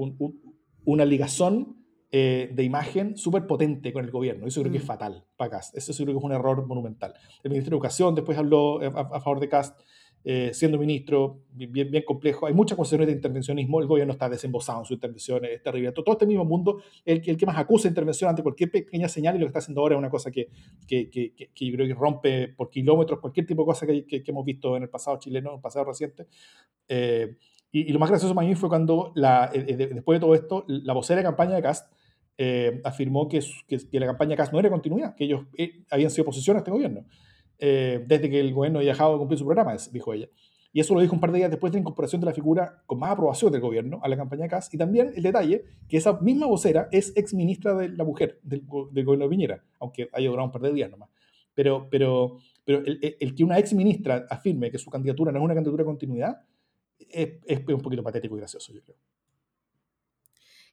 [0.86, 1.78] una ligazón
[2.10, 4.48] eh, de imagen súper potente con el gobierno.
[4.48, 4.88] Eso creo que es mm.
[4.88, 5.76] fatal para Cast.
[5.76, 7.14] Eso creo que es un error monumental.
[7.44, 9.78] El ministro de Educación después habló a, favor de Cast,
[10.24, 12.48] eh, siendo ministro, bien, bien complejo.
[12.48, 13.82] Hay muchas cuestiones de intervencionismo.
[13.82, 15.92] El gobierno está desembosado en su intervención, es terrible.
[15.92, 19.40] Todo, este mismo mundo, el, el que más acusa intervención ante cualquier pequeña señal y
[19.40, 20.50] lo que está haciendo ahora es una cosa que,
[20.88, 24.46] que, que, que yo creo que rompe por kilómetros cualquier tipo de cosa que, hemos
[24.46, 26.28] visto en el pasado chileno, en el pasado reciente.
[26.88, 27.36] Eh,
[27.70, 31.18] y, lo más gracioso para mí fue cuando, la, después de todo esto, la vocera
[31.18, 31.92] de campaña de Cast
[32.38, 36.24] eh, afirmó que, que, la campaña CAS no era continuidad, que ellos eh, habían sido
[36.24, 37.06] oposición a este gobierno,
[37.58, 40.30] eh, desde que el gobierno había dejado de cumplir su programa, dijo ella.
[40.72, 42.84] Y eso lo dijo un par de días después de la incorporación de la figura
[42.86, 44.72] con más aprobación del gobierno a la campaña CAS.
[44.72, 48.62] Y también el detalle que esa misma vocera es ex ministra de la mujer del,
[48.68, 51.10] gobierno de Piñera, aunque haya durado un par de días nomás.
[51.56, 55.46] Pero, pero, pero el, el, que una ex ministra afirme que su candidatura no es
[55.46, 56.42] una candidatura de continuidad
[57.00, 58.98] es, es un poquito patético y gracioso, yo creo.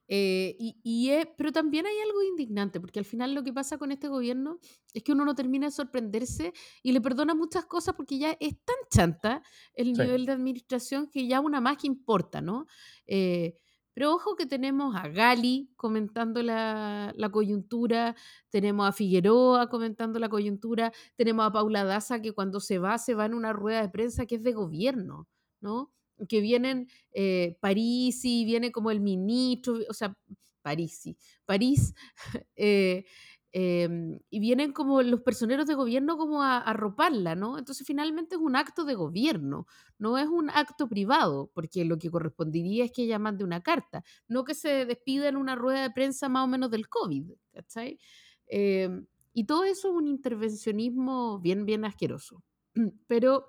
[0.06, 4.08] Eh, y, pero también hay algo indignante, porque al final lo que pasa con este
[4.08, 4.58] gobierno
[4.92, 8.54] es que uno no termina de sorprenderse y le perdona muchas cosas porque ya es
[8.64, 9.42] tan chanta
[9.74, 12.66] el nivel de administración que ya una más que importa, ¿no?
[13.06, 13.56] Eh,
[13.94, 18.16] pero ojo que tenemos a Gali comentando la, la, coyuntura,
[18.50, 23.14] tenemos a Figueroa comentando la coyuntura, tenemos a Paula Daza que cuando se va, se
[23.14, 25.28] va en una rueda de prensa que es de gobierno,
[25.60, 25.92] ¿no?
[26.28, 30.16] Que vienen eh, París y viene como el ministro, o sea,
[30.62, 31.04] París,
[31.44, 31.94] París,
[32.56, 33.04] eh,
[33.52, 37.58] em, y vienen como los personeros de gobierno como a, arroparla, ¿no?
[37.58, 39.66] Entonces finalmente es un acto de gobierno,
[39.98, 44.02] no es un acto privado, porque lo que correspondería es que ella mande una carta,
[44.26, 47.98] no que se despida en una rueda de prensa más o menos del COVID, ¿cachai?
[48.46, 52.42] Em, y todo eso es un intervencionismo bien, bien asqueroso.
[53.06, 53.46] Pero,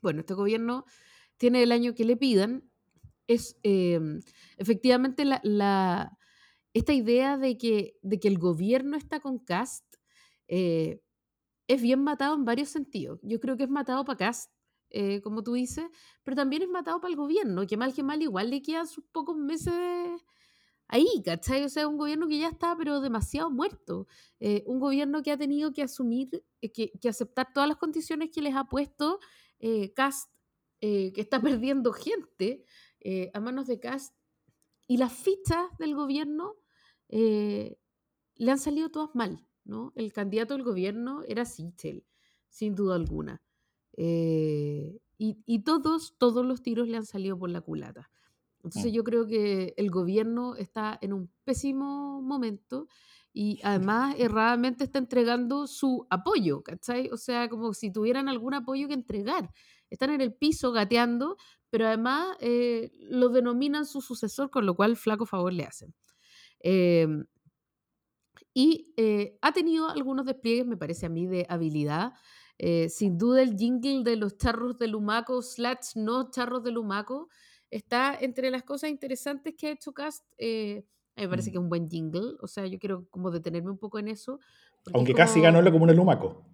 [0.00, 0.86] bueno, este gobierno
[1.44, 2.64] tiene el año que le pidan,
[3.26, 4.22] es em,
[4.56, 6.18] efectivamente la,
[6.72, 9.84] esta idea de que, de que el gobierno está con Cast
[10.48, 11.02] eh,
[11.68, 13.20] es bien matado en varios sentidos.
[13.22, 14.52] Yo creo que es matado para Cast,
[14.88, 15.84] eh, como tú dices,
[16.22, 19.04] pero también es matado para el gobierno, que mal que mal igual le quedan sus
[19.12, 19.74] pocos meses
[20.88, 21.62] ahí, ¿cachai?
[21.64, 24.06] O sea, un gobierno que ya está, pero demasiado muerto.
[24.40, 28.40] Eh, un gobierno que ha tenido que asumir, que, que, aceptar todas las condiciones que
[28.40, 29.20] les ha puesto
[29.94, 30.33] Cast
[30.86, 32.62] eh, que está perdiendo gente
[33.00, 34.14] eh, a manos de Cast
[34.86, 36.56] y las fichas del gobierno
[37.08, 37.78] eh,
[38.34, 39.94] le han salido todas mal, ¿no?
[39.94, 42.04] El candidato del gobierno era Sichel,
[42.50, 43.42] sin duda alguna.
[43.96, 48.10] Y, y, todos, todos los tiros le han salido por la culata.
[48.62, 48.94] Entonces mm.
[48.94, 52.88] yo creo que el gobierno está en un pésimo momento
[53.32, 57.08] y además erradamente está entregando su apoyo, ¿cachai?
[57.10, 59.50] O sea, como si tuvieran algún apoyo que entregar
[59.94, 61.36] están en el piso gateando,
[61.70, 65.94] pero además eh, lo denominan su sucesor, con lo cual flaco favor le hacen.
[66.60, 67.24] Em,
[68.52, 72.12] y eh, ha tenido algunos despliegues, me parece a mí, de habilidad.
[72.58, 77.28] Eh, sin duda el jingle de los charros de Lumaco, slash no charros de Lumaco,
[77.70, 80.24] está entre las cosas interesantes que ha hecho Cast.
[80.38, 81.52] me parece mm.
[81.52, 84.38] que es un buen jingle, o sea, yo quiero como detenerme un poco en eso.
[84.92, 86.53] Aunque casi ganó la comuna de Lumaco.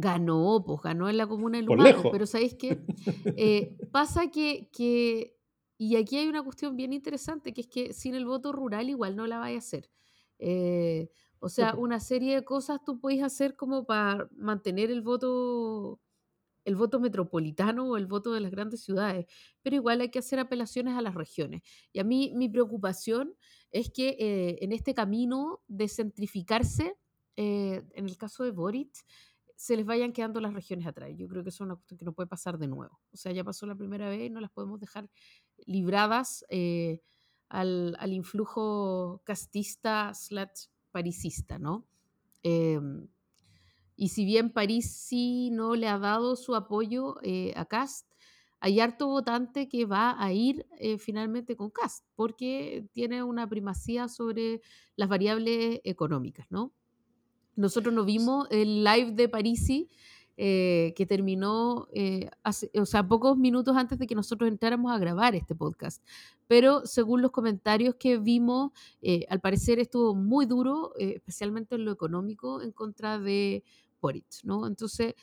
[0.00, 2.78] Ganó, pues ganó en la comuna de Lumaco, pero ¿sabéis qué?
[3.36, 5.36] Eh, pasa que, que,
[5.76, 9.16] y aquí hay una cuestión bien interesante, que es que sin el voto rural igual
[9.16, 9.90] no la vaya a hacer.
[10.38, 16.00] Eh, o sea, una serie de cosas tú puedes hacer como para mantener el voto
[16.64, 19.24] el voto metropolitano o el voto de las grandes ciudades,
[19.62, 21.62] pero igual hay que hacer apelaciones a las regiones.
[21.94, 23.34] Y a mí mi preocupación
[23.70, 26.98] es que eh, en este camino de centrificarse,
[27.36, 28.92] eh, en el caso de Boric,
[29.58, 31.10] se les vayan quedando las regiones atrás.
[31.16, 33.00] Yo creo que eso es una cuestión que no puede pasar de nuevo.
[33.10, 35.10] O sea, ya pasó la primera vez y no las podemos dejar
[35.66, 37.02] libradas eh,
[37.48, 41.88] al, al, influjo castista slash parisista, ¿no?
[42.44, 43.08] Em,
[43.96, 48.08] y si bien París sí no le ha dado su apoyo eh, a Cast,
[48.60, 54.06] hay harto votante que va a ir eh, finalmente con Cast, porque tiene una primacía
[54.06, 54.60] sobre
[54.94, 56.72] las variables económicas, ¿no?
[57.58, 59.90] Nosotros no vimos el live de Parisi
[60.36, 62.30] eh, que terminó eh,
[62.74, 66.00] o sea, pocos minutos antes de que nosotros entráramos a grabar este podcast.
[66.46, 68.70] Pero según los comentarios que vimos,
[69.02, 73.64] eh, al parecer estuvo muy duro, eh, especialmente en lo económico, en contra de
[74.00, 74.68] Boric, ¿no?
[74.68, 75.14] Entonces,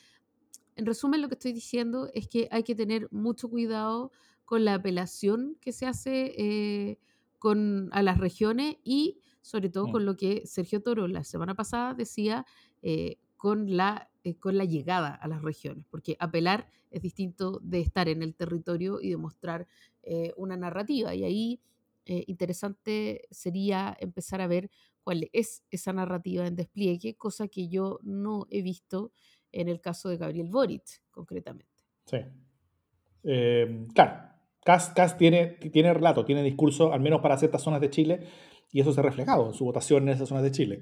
[0.76, 4.12] en resumen, lo que estoy diciendo es que hay que tener mucho cuidado
[4.44, 7.00] con la apelación que se hace
[7.40, 9.92] con, a las regiones y sobre todo Mm.
[9.92, 12.46] con lo que Sergio Toro la semana pasada decía
[12.82, 17.80] eh, con, la, eh, con la llegada a las regiones, porque apelar es distinto de
[17.82, 19.68] estar en el territorio y demostrar
[20.02, 21.14] eh, una narrativa.
[21.14, 21.60] Y ahí
[22.08, 24.72] eh, interesante sería empezar a ver
[25.04, 29.12] cuál es esa narrativa en despliegue, cosa que yo no he visto
[29.52, 31.84] en el caso de Gabriel Boric, concretamente.
[32.06, 32.18] Sí.
[33.94, 38.28] Claro, Kass, Kass tiene, tiene relato, tiene discurso, al menos para ciertas zonas de Chile,
[38.72, 40.82] y eso se ha reflejado en su votación en esas zonas de Chile.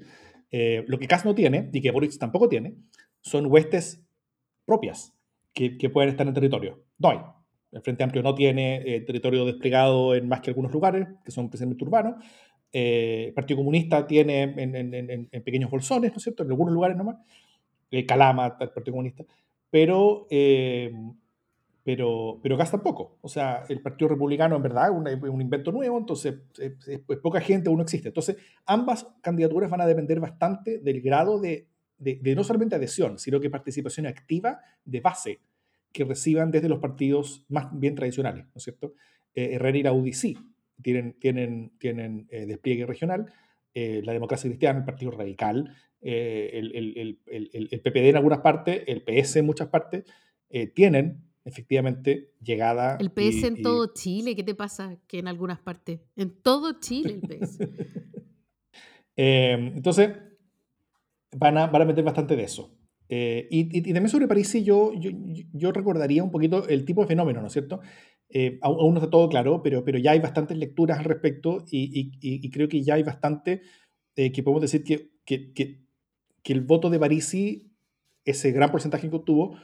[0.50, 2.76] Eh, lo que Kass no tiene, y que Boric tampoco tiene,
[3.20, 4.04] son huestes
[4.64, 5.14] propias
[5.52, 6.82] que, que pueden estar en el territorio.
[6.98, 7.18] No hay.
[7.72, 11.50] El Frente Amplio no tiene eh, territorio desplegado en más que algunos lugares, que son
[11.50, 12.24] precisamente urbanos.
[12.72, 16.44] Eh, el Partido Comunista tiene en, en, en, en, pequeños bolsones, ¿no es cierto?
[16.44, 17.16] En algunos lugares nomás.
[17.90, 19.24] Eh, Calama, el Partido Comunista.
[19.70, 20.92] Pero, eh,
[21.84, 23.18] pero, pero Gas tampoco.
[23.20, 27.18] O sea, el Partido Republicano en verdad es un, invento nuevo, entonces es, es, es,
[27.18, 28.08] poca gente uno existe.
[28.08, 31.68] Entonces, ambas candidaturas van a depender bastante del grado de,
[31.98, 35.40] de, no solamente adhesión, sino que participación activa de base
[35.92, 38.94] que reciban desde los partidos más bien tradicionales, ¿no es cierto?
[39.34, 40.36] Eh, Herrera y la UDC
[40.82, 43.32] tienen, tienen, tienen eh, despliegue regional,
[43.74, 48.40] eh, la democracia cristiana, el Partido Radical, eh, el, el, el, el, PPD en algunas
[48.40, 50.04] partes, el PS en muchas partes,
[50.50, 52.96] eh, tienen efectivamente llegada.
[53.00, 53.88] El PS y, en todo y...
[53.94, 54.98] Chile, ¿qué te pasa?
[55.06, 57.58] Que en algunas partes, en todo Chile el PS.
[59.16, 60.10] Eh, entonces,
[61.36, 62.76] van a, van a meter bastante de eso.
[63.08, 65.12] Eh, y, y, también sobre París, sí, yo, yo,
[65.52, 67.80] yo, recordaría un poquito el tipo de fenómeno, ¿no es cierto?
[68.28, 71.64] Eh, aún, aún, no está todo claro, pero, pero ya hay bastantes lecturas al respecto
[71.70, 73.62] y, y creo que ya hay bastante
[74.16, 75.80] eh, que podemos decir que, que, que,
[76.42, 77.72] que, el voto de Parisi,
[78.24, 79.58] ese gran porcentaje que obtuvo,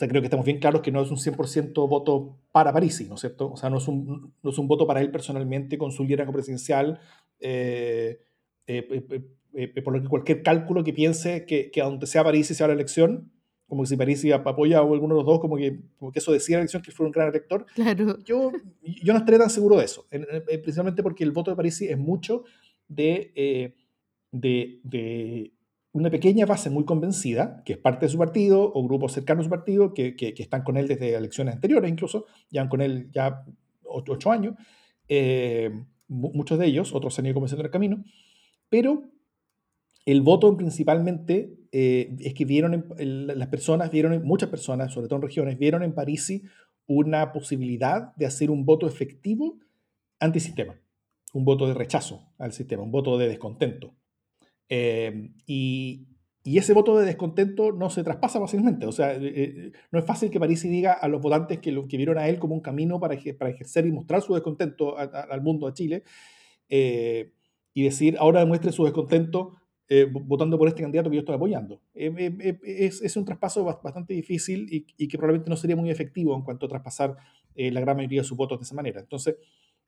[0.00, 3.14] sea, creo que estamos bien claros que no es un 100% voto para Parisi, ¿no
[3.16, 3.52] es cierto?
[3.52, 6.32] O sea, no es un, no es un voto para él personalmente con su liderazgo
[6.32, 6.98] presidencial.
[7.38, 8.20] Eh,
[8.66, 8.86] eh,
[9.52, 12.68] eh, por lo que cualquier cálculo que piense que, que a donde sea París sea
[12.68, 13.32] la elección,
[13.66, 16.32] como que si París apoya a alguno de los dos, como que, como que eso
[16.32, 17.66] decía la elección que fue un gran elector.
[17.74, 18.18] Claro.
[18.24, 20.06] Yo, yo no estaría tan seguro de eso,
[20.62, 22.44] precisamente porque el voto de París es mucho
[22.90, 23.74] de, eh,
[24.32, 25.52] de, de,
[25.92, 29.44] una pequeña base muy convencida, que es parte de su partido o grupos cercanos a
[29.44, 33.10] su partido, que, que, que están con él desde elecciones anteriores incluso, llevan con él
[33.12, 33.44] ya
[33.84, 34.54] ocho, ocho años,
[35.08, 35.70] eh,
[36.08, 38.04] muchos de ellos, otros han ido comenzando en el camino,
[38.68, 39.10] pero
[40.06, 45.16] el voto principalmente eh, es que vieron, en, las personas, vieron, muchas personas, sobre todo
[45.18, 46.44] en regiones, vieron en Parisi
[46.86, 49.58] una posibilidad de hacer un voto efectivo
[50.18, 50.80] antisistema,
[51.32, 53.94] un voto de rechazo al sistema, un voto de descontento.
[54.70, 56.06] Eh, y,
[56.42, 58.86] y, ese voto de descontento no se traspasa fácilmente.
[58.86, 61.98] O sea, eh, no es fácil que Parisi diga a los votantes que, lo, que
[61.98, 65.20] vieron a él como un camino para, para ejercer y mostrar su descontento a, a,
[65.22, 66.04] al mundo, a Chile,
[66.70, 67.32] eh,
[67.74, 69.60] y decir, ahora demuestre su descontento
[69.92, 71.82] eh, votando por este candidato que yo estoy apoyando.
[71.94, 75.90] Eh, eh, es, es, un traspaso bastante difícil y, y, que probablemente no sería muy
[75.90, 77.16] efectivo en cuanto a traspasar
[77.56, 79.00] la gran mayoría de sus votos de esa manera.
[79.00, 79.34] Entonces,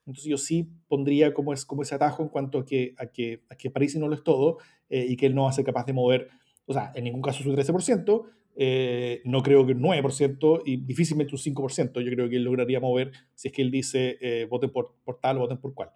[0.07, 3.43] entonces yo sí pondría como, es, como ese atajo en cuanto a que, a que,
[3.49, 4.59] a que París no lo es todo
[4.91, 6.29] y que él no va a ser capaz de mover,
[6.67, 11.41] o sea, en ningún caso su 13%, no creo que un 9% y difícilmente un
[11.41, 12.01] 5%.
[12.01, 15.39] Yo creo que él lograría mover si es que él dice voten por, por tal
[15.39, 15.93] o voten por cual.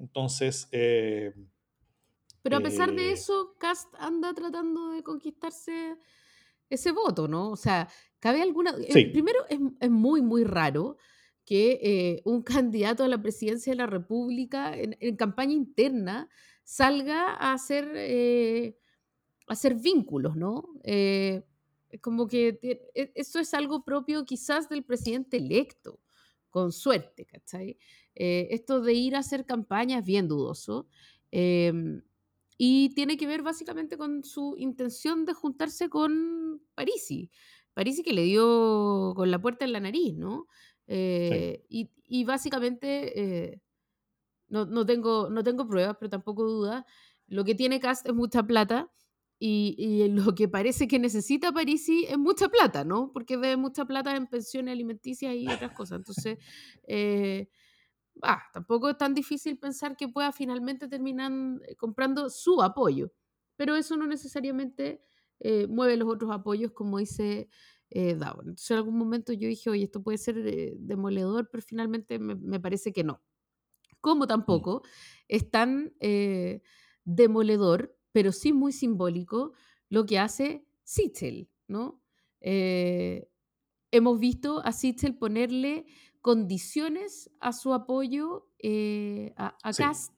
[0.00, 1.32] Entonces, eh,
[2.42, 5.96] pero a pesar de eso, Cast anda tratando de conquistarse
[6.70, 7.50] ese voto, ¿no?
[7.50, 8.74] O sea, cabe alguna...
[8.88, 9.06] Sí.
[9.06, 10.96] Primero, es, es, muy, muy raro
[11.50, 16.28] que eh, un candidato a la presidencia de la República en, campaña interna
[16.62, 18.78] salga a hacer, eh,
[19.48, 20.68] hacer vínculos, ¿no?
[20.84, 21.44] Eh,
[22.02, 25.98] como que e, eso es algo propio quizás del presidente electo,
[26.50, 27.76] con suerte, ¿cachai?
[28.14, 30.88] esto de ir a hacer campaña es bien dudoso.
[31.30, 32.02] Em,
[32.58, 37.30] y tiene que ver básicamente con su intención de juntarse con Parisi.
[37.72, 40.46] Parisi que le dio con la puerta en la nariz, ¿no?
[40.92, 43.62] Eh, y, básicamente, eh,
[44.48, 46.84] no, tengo, no tengo pruebas, pero tampoco duda,
[47.28, 48.90] lo que tiene Cast es mucha plata
[49.38, 53.12] y, lo que parece que necesita Parisi es mucha plata, ¿no?
[53.12, 55.98] Porque debe mucha plata en pensiones alimenticias y otras cosas.
[55.98, 56.38] Entonces,
[56.88, 57.48] eh,
[58.52, 61.30] tampoco es tan difícil pensar que pueda finalmente terminar
[61.78, 63.12] comprando su apoyo,
[63.54, 65.04] pero eso no necesariamente
[65.68, 67.48] mueve los otros apoyos, como dice
[67.90, 72.18] eh, Entonces, en algún momento yo dije, oye, esto puede ser eh, demoledor, pero finalmente
[72.18, 73.20] me, parece que no.
[74.00, 74.28] Como mm.
[74.28, 74.82] tampoco
[75.28, 76.62] es tan eh,
[77.04, 79.52] demoledor, pero sí muy simbólico,
[79.88, 82.00] lo que hace Sichel, ¿no?
[82.40, 83.28] Eh,
[83.90, 85.86] hemos visto a Sichel ponerle
[86.20, 88.48] condiciones a su apoyo
[89.36, 90.14] a, a Cast.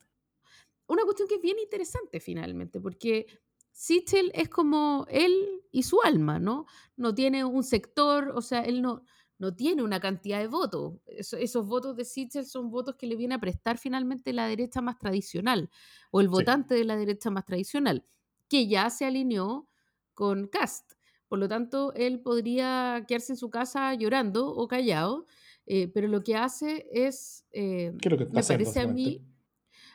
[0.89, 3.27] Una cuestión que es bien interesante finalmente, porque
[3.73, 6.67] Sichel es como él y su alma, ¿no?
[6.97, 9.05] No tiene un sector, o sea, él no,
[9.39, 10.95] no tiene una cantidad de votos.
[11.07, 14.99] esos votos de Sichel son votos que le viene a prestar finalmente la derecha más
[14.99, 15.69] tradicional
[16.13, 18.07] o el votante de la derecha más tradicional,
[18.49, 19.69] que ya se alineó
[20.15, 20.93] con Cast.
[21.27, 25.27] Por lo tanto, él podría quedarse en su casa llorando o callado,
[25.67, 29.27] eh, pero lo que hace es, eh, ¿Qué es lo que me parece a mí,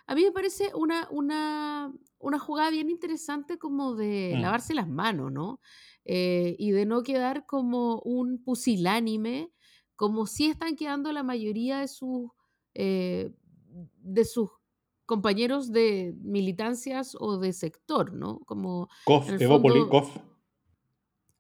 [0.08, 4.42] a mí me parece una, una, una jugada bien interesante como de mm.
[4.42, 5.60] lavarse las manos, ¿no?
[6.06, 9.52] Eh, y de no quedar como un pusilánime,
[9.98, 12.30] como si están quedando la mayoría de sus,
[12.74, 13.34] eh,
[13.98, 14.50] de sus
[15.06, 18.40] compañeros de militancias o de sector, ¿no?
[18.46, 18.88] Como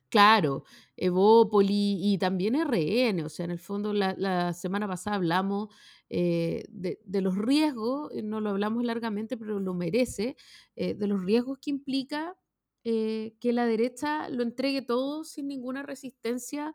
[0.10, 0.63] Claro,
[0.96, 5.67] Evópoli y también RN, o sea, en el fondo la, semana pasada hablamos
[6.10, 10.38] eh, de, los riesgos, eh, no lo hablamos largamente, pero lo merece,
[10.78, 12.36] eh, de los riesgos que implica
[12.84, 16.74] que la derecha lo entregue todo sin ninguna resistencia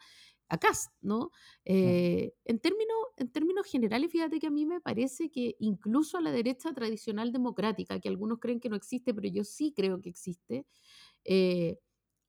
[0.50, 1.30] a Cast, ¿no?
[1.64, 6.30] en, términos, en términos generales, fíjate que a mí me parece que incluso a la
[6.30, 10.66] derecha tradicional democrática, que algunos creen que no existe, pero yo sí creo que existe,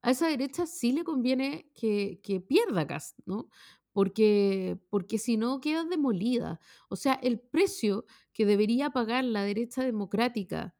[0.03, 3.49] a esa derecha sí le conviene que, pierda Cast, ¿no?
[3.93, 6.59] Porque, porque si no queda demolida.
[6.89, 10.75] O sea, el precio que debería pagar la derecha democrática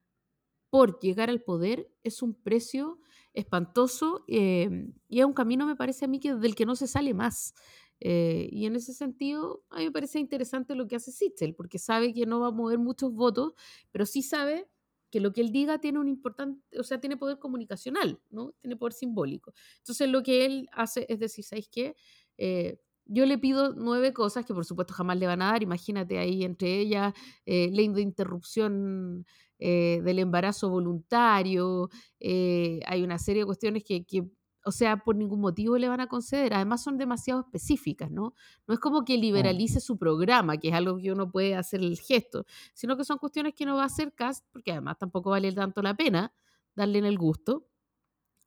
[0.70, 3.00] por llegar al poder es un precio
[3.34, 6.88] espantoso em, y es un camino, me parece a mí, que, del que no se
[6.88, 7.54] sale más.
[8.02, 11.80] Eh, y en ese sentido, a mí me parece interesante lo que hace Sichel, porque
[11.80, 13.54] sabe que no va a mover muchos votos,
[13.92, 14.68] pero sí sabe
[15.14, 18.56] que lo que él diga tiene un importante, o sea, tiene poder comunicacional, ¿no?
[18.62, 19.54] Tiene poder simbólico.
[19.78, 21.96] Entonces lo que él hace es decir, ¿sabéis qué?
[22.40, 25.62] Eh, yo le pido nueve cosas que por supuesto jamás le van a dar.
[25.62, 27.14] Imagínate ahí entre ellas
[27.46, 29.28] eh, ley de interrupción
[29.60, 31.92] eh, del embarazo voluntario.
[32.20, 34.24] Eh, hay una serie de cuestiones que, que
[34.66, 36.54] o sea, por ningún motivo le van a conceder.
[36.54, 38.34] Además son demasiado específicas, ¿no?
[38.68, 42.00] No es como que liberalice su programa, que es algo que uno puede hacer el
[42.00, 45.52] gesto, sino que son cuestiones que no va a hacer CAST, porque además tampoco vale
[45.52, 46.34] tanto la pena
[46.76, 47.68] darle en el gusto.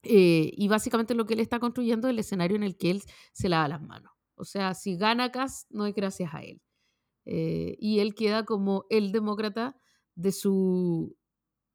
[0.02, 3.02] Eh, y básicamente lo que él está construyendo es el escenario en el que él
[3.32, 4.12] se lava las manos.
[4.36, 6.62] O sea, si gana CAST, no es gracias a él.
[7.24, 9.76] Eh, y él queda como el demócrata
[10.14, 11.16] de su,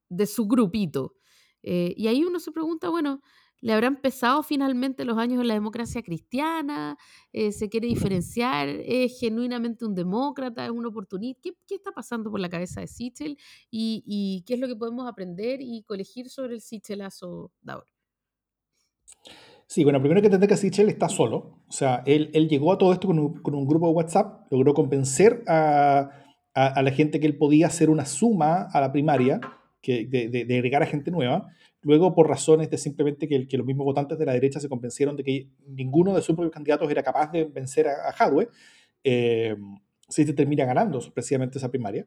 [0.10, 1.16] de su grupito.
[1.64, 3.22] Eh, y ahí uno se pregunta, bueno,
[3.62, 6.98] le habrá empezado finalmente los años de la democracia cristiana,
[7.32, 11.42] eh, se quiere diferenciar, es genuinamente un demócrata, es un oportunista.
[11.68, 13.38] ¿Qué, está pasando por la cabeza de Sichel
[13.70, 17.92] y, qué es lo que podemos aprender y colegir sobre el Sichelazo de ahora?
[19.68, 21.60] Sí, bueno, primero que entender que Sichel está solo.
[21.68, 26.10] O sea, él, llegó a todo esto con un, grupo de WhatsApp, logró convencer a,
[26.54, 29.40] la gente que él podía hacer una suma a la primaria,
[29.82, 31.48] que, de agregar a gente nueva
[31.84, 35.24] Luego, por razones de simplemente que, los mismos votantes de la derecha se convencieron de
[35.24, 38.50] que ninguno de sus propios candidatos era capaz de vencer a, a Hadwe,
[39.04, 39.56] eh,
[40.08, 42.06] se termina ganando precisamente esa primaria.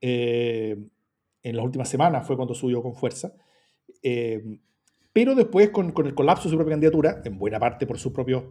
[0.00, 0.76] Eh,
[1.42, 3.32] en las últimas semanas fue cuando subió con fuerza.
[4.02, 4.42] Eh,
[5.12, 8.42] pero después, con, el colapso de su propia candidatura, en buena parte por su propia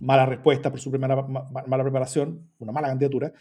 [0.00, 3.32] mala respuesta, por su mala, mala preparación, una mala candidatura,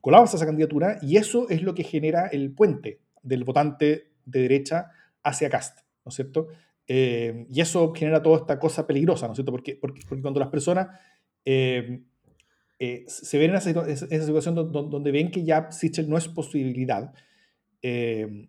[0.00, 4.90] colapsa esa candidatura y eso es lo que genera el puente del votante de derecha
[5.26, 6.48] hacia Cast, ¿no es cierto?
[6.86, 9.52] Eh, y eso genera toda esta cosa peligrosa, ¿no es cierto?
[9.52, 10.88] Porque, porque, cuando las personas,
[11.44, 12.02] eh,
[12.78, 17.12] eh, se ven en esa, esa situación donde, ven que ya Sichel no es posibilidad,
[17.82, 18.48] eh,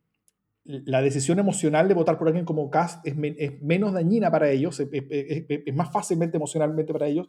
[0.63, 3.15] la decisión emocional de votar por alguien como Cast es,
[3.61, 7.27] menos dañina para ellos, es, más fácilmente emocionalmente para ellos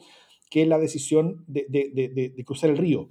[0.50, 3.10] que la decisión de, de cruzar el río.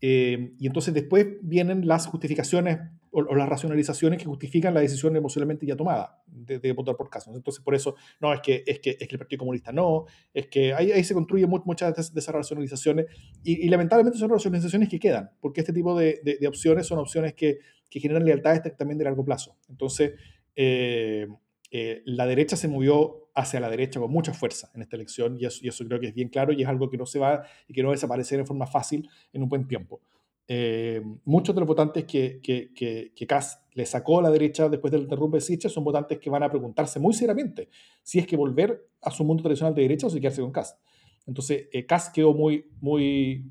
[0.00, 2.78] Eh, y entonces después vienen las justificaciones
[3.24, 7.34] o, las racionalizaciones que justifican la decisión emocionalmente ya tomada de, votar por casos.
[7.34, 10.48] Entonces, por eso, no, es que, es que, es que el Partido Comunista no, es
[10.48, 13.06] que ahí, ahí se construyen muchas de esas racionalizaciones
[13.42, 17.58] y, lamentablemente son racionalizaciones que quedan, porque este tipo de, de opciones son opciones que,
[17.90, 19.56] que, generan lealtades también de largo plazo.
[19.68, 20.12] Entonces,
[20.54, 21.26] eh,
[21.70, 25.44] eh, la derecha se movió hacia la derecha con mucha fuerza en esta elección y
[25.44, 27.82] eso, creo que es bien claro y es algo que no se va y que
[27.82, 30.00] no va a desaparecer en forma fácil en un buen tiempo.
[30.48, 34.92] Eh, muchos de los votantes que, que, que, Kass le sacó a la derecha después
[34.92, 37.68] del derrumbe de Siche son votantes que van a preguntarse muy seriamente
[38.04, 40.78] si es que volver a su mundo tradicional de derecha o si quedarse con Kass.
[41.26, 43.50] Entonces, eh, Kass quedó muy, muy,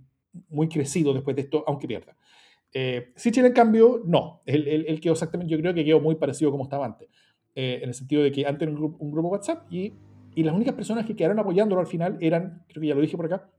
[0.49, 2.15] muy crecido después de esto, aunque pierda.
[2.73, 4.41] Eh, en cambio, no.
[4.45, 7.09] Él, él, quedó exactamente, yo creo que quedó muy parecido como estaba antes.
[7.55, 9.93] Eh, en el sentido de que antes era un grupo, WhatsApp y,
[10.35, 13.15] y, las únicas personas que quedaron apoyándolo al final eran, creo que ya lo dije
[13.15, 13.49] por acá,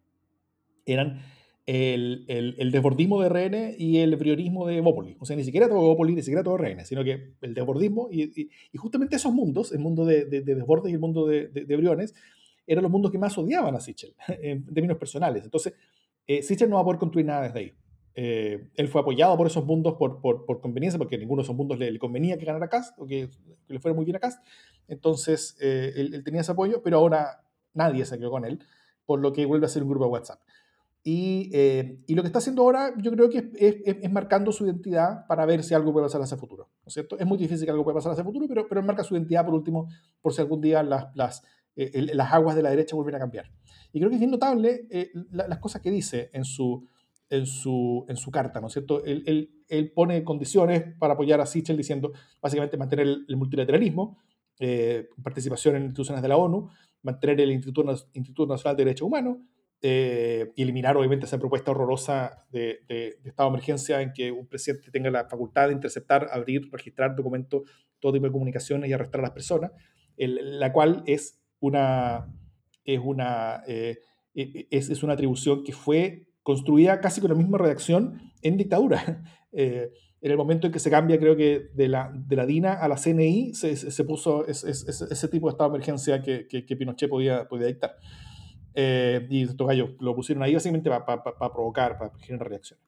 [0.84, 1.22] eran
[1.66, 5.16] el, el, desbordismo de RN y el priorismo de Bópoli.
[5.18, 8.48] O sea, ni siquiera todo Bópoli, ni siquiera todo RN, sino que el desbordismo y,
[8.76, 12.14] justamente esos mundos, el mundo de, de, desbordes y el mundo de, de, briones,
[12.66, 15.44] eran los mundos que más odiaban a Sichel en términos personales.
[15.44, 15.74] Entonces,
[16.26, 17.74] eh, Sichel no va a poder construir nada desde ahí.
[18.18, 21.98] Eh, él fue apoyado por esos mundos por, conveniencia, porque ninguno de esos mundos le,
[21.98, 23.28] convenía que ganara Cast o que,
[23.68, 24.42] le fuera muy bien a Cast.
[24.88, 27.42] Entonces, eh, él, tenía ese apoyo, pero ahora
[27.74, 28.60] nadie se quedó con él,
[29.04, 30.40] por lo que vuelve a ser un grupo de WhatsApp.
[31.08, 34.66] Y, eh, y lo que está haciendo ahora, yo creo que es, es, marcando su
[34.66, 36.68] identidad para ver si algo puede pasar hacia el futuro.
[36.82, 37.16] ¿no es cierto?
[37.16, 39.44] Es muy difícil que algo pueda pasar hacia el futuro, pero, pero marca su identidad
[39.44, 39.86] por último,
[40.20, 41.44] por si algún día las, las,
[41.76, 43.52] las aguas de la derecha vuelven a cambiar.
[43.92, 44.88] Y creo que es bien notable
[45.30, 46.88] las cosas que dice en su
[47.30, 49.04] en su, en su carta, ¿no es cierto?
[49.04, 54.18] Él, él, él, pone condiciones para apoyar a Sichel diciendo básicamente mantener el, multilateralismo,
[54.58, 56.68] eh, participación en instituciones de la ONU,
[57.02, 59.38] mantener el Instituto, Instituto Nacional de Derechos Humanos
[59.88, 62.80] eh, y eliminar obviamente esa propuesta horrorosa de,
[63.24, 67.62] estado de emergencia en que un presidente tenga la facultad de interceptar, abrir, registrar documentos,
[68.00, 69.70] todo tipo de comunicaciones y arrestar a las personas,
[70.16, 72.26] la cual es una,
[72.84, 74.00] es una, eh,
[74.34, 78.56] e, e, es, es una atribución que fue construida casi con la misma redacción en
[78.56, 79.22] dictadura.
[79.58, 82.74] Eh, en el momento en que se cambia, creo que de la, de la DINA
[82.74, 87.08] a la CNI, se, puso ese, ese, tipo de estado de emergencia que, que, Pinochet
[87.08, 87.96] podía, podía dictar.
[88.78, 91.22] Eh, y estos gallos lo pusieron ahí básicamente para
[91.52, 92.84] provocar, para generar reacciones.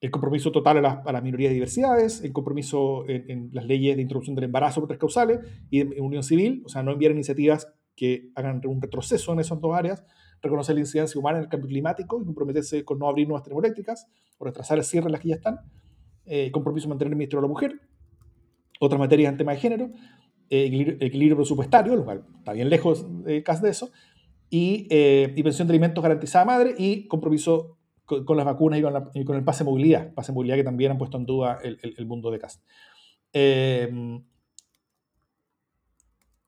[0.00, 4.02] El compromiso total a, la, las minorías y diversidades, el compromiso en, las leyes de
[4.02, 5.40] introducción del embarazo por tres causales
[5.70, 9.60] y en unión civil, o sea, no enviar iniciativas que hagan un retroceso en esas
[9.60, 10.02] dos áreas,
[10.40, 14.08] reconocer la incidencia humana en el cambio climático y comprometerse con no abrir nuevas termoeléctricas
[14.38, 15.60] o retrasar el cierre en las que ya están,
[16.24, 17.80] eh, compromiso de mantener el Ministerio de la Mujer,
[18.80, 19.90] otras materias en tema de género,
[20.50, 23.90] eh, equilibrio, presupuestario, lo cual está bien lejos eh, de eso,
[24.52, 28.78] y, eh, y, pensión de alimentos garantizada madre y compromiso con, las vacunas
[29.14, 31.58] y con, el pase de movilidad, pase de movilidad que también han puesto en duda
[31.64, 32.62] el, el, mundo de CAS.
[33.32, 33.90] Eh,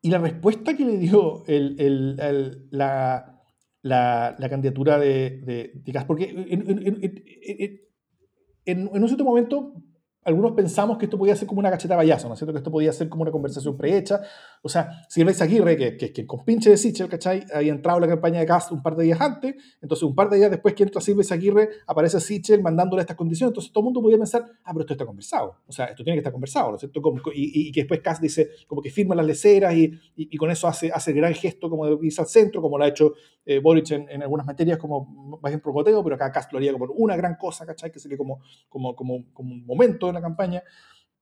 [0.02, 3.40] y la respuesta que le dio el, la,
[3.80, 7.80] la, la candidatura de, de, de Gas, porque en, en, en,
[8.66, 9.82] en, un cierto momento
[10.24, 12.52] algunos pensamos que esto podía ser como una cacheta payaso, ¿no es cierto?
[12.52, 14.20] Que esto podía ser como una conversación prehecha.
[14.62, 17.44] O sea, si el Aguirre, que, que, que con pinche de Sichel, ¿cachai?
[17.52, 20.30] Había entrado en la campaña de Cast un par de días antes, entonces un par
[20.30, 23.84] de días después que entra Silvia Aguirre, aparece Sichel mandándole estas condiciones, entonces todo el
[23.86, 25.56] mundo podía pensar, ah, pero esto está conversado.
[25.66, 27.02] O sea, esto tiene que estar conversado, ¿no es cierto?
[27.02, 30.50] Como, y, y, que después Cast dice, como que firma las leceras y, y, con
[30.50, 33.12] eso hace, hace el gran gesto como de irse al centro, como lo ha hecho
[33.44, 35.04] eh, Boric en, en, algunas materias, como
[35.42, 37.92] más bien progoteo, pero acá Cast lo haría como una gran cosa, ¿cachai?
[37.92, 40.62] Que sería como, como, como, como un momento en la campaña.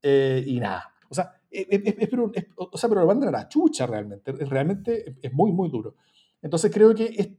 [0.03, 0.93] Eh, y nada.
[1.09, 1.67] O sea, es,
[2.09, 4.33] pero, o sea, pero lo van a la chucha realmente.
[4.33, 5.97] Realmente es muy, muy duro.
[6.41, 7.39] Entonces creo que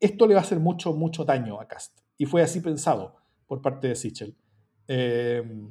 [0.00, 2.00] esto le va a hacer mucho, mucho daño a Cast.
[2.16, 3.16] Y fue así pensado
[3.46, 4.36] por parte de Sichel.
[4.86, 5.70] Em,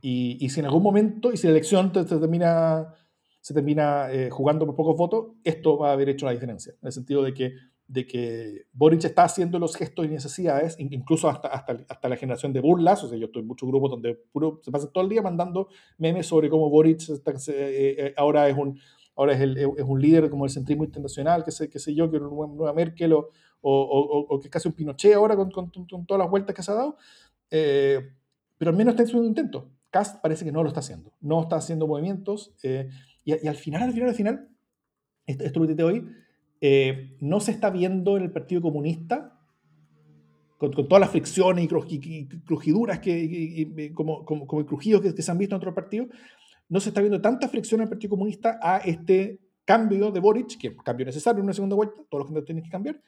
[0.00, 2.94] y, y, si en algún momento, y si la elección se termina,
[3.40, 6.72] se termina eh, jugando por pocos votos, esto va a haber hecho la diferencia.
[6.80, 7.52] En el sentido de que
[7.88, 12.52] de que Boric está haciendo los gestos y necesidades, incluso hasta, hasta, hasta la generación
[12.52, 15.10] de burlas, o sea, yo estoy en muchos grupos donde puro, se pasa todo el
[15.10, 18.78] día mandando memes sobre cómo Boric está, eh, eh, ahora es un
[19.16, 22.08] ahora es, el, es, un líder como el centrismo internacional, que sé, que sé yo,
[22.08, 23.30] que una nueva Merkel o,
[23.62, 26.62] o, o, que es casi un Pinochet ahora con, con, con, todas las vueltas que
[26.62, 26.96] se ha dado,
[27.50, 28.12] eh,
[28.58, 29.72] pero al menos está haciendo un intento.
[29.90, 33.82] Cast parece que no lo está haciendo, no está haciendo movimientos y, y, al final,
[33.82, 34.48] al final, al final,
[35.26, 36.06] esto, esto lo hoy,
[36.60, 39.38] eh, no se está viendo en el Partido Comunista
[40.58, 45.74] con, todas las fricciones y, crujiduras que, como, crujidos que, se han visto en otros
[45.74, 46.08] partidos,
[46.68, 50.58] no se está viendo tanta fricción en el Partido Comunista a este cambio de Boric,
[50.58, 53.00] que es cambio necesario en una segunda vuelta, todos los candidatos tienen que cambiar,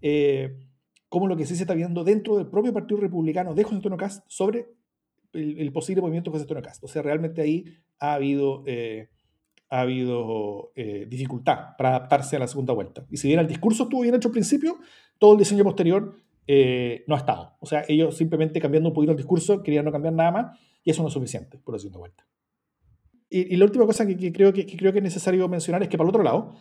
[0.00, 0.56] eh,
[1.08, 3.96] como lo que sí se está viendo dentro del propio Partido Republicano de José Antonio
[3.96, 4.66] Cast sobre
[5.32, 6.82] el, posible movimiento de José Antonio Cast.
[6.82, 7.64] O sea, realmente ahí
[7.98, 9.10] ha habido, eh,
[9.68, 13.04] ha habido eh, dificultad para adaptarse a la segunda vuelta.
[13.10, 14.78] Y si bien el discurso estuvo bien hecho al principio,
[15.18, 16.16] todo el diseño posterior
[17.08, 17.56] no ha estado.
[17.58, 20.90] O sea, ellos simplemente cambiando un poquito el discurso querían no cambiar nada más y
[20.90, 22.24] eso no es suficiente por la segunda vuelta.
[23.28, 26.06] Y, la última cosa que, creo que, creo que es necesario mencionar es que, por
[26.06, 26.54] el otro lado,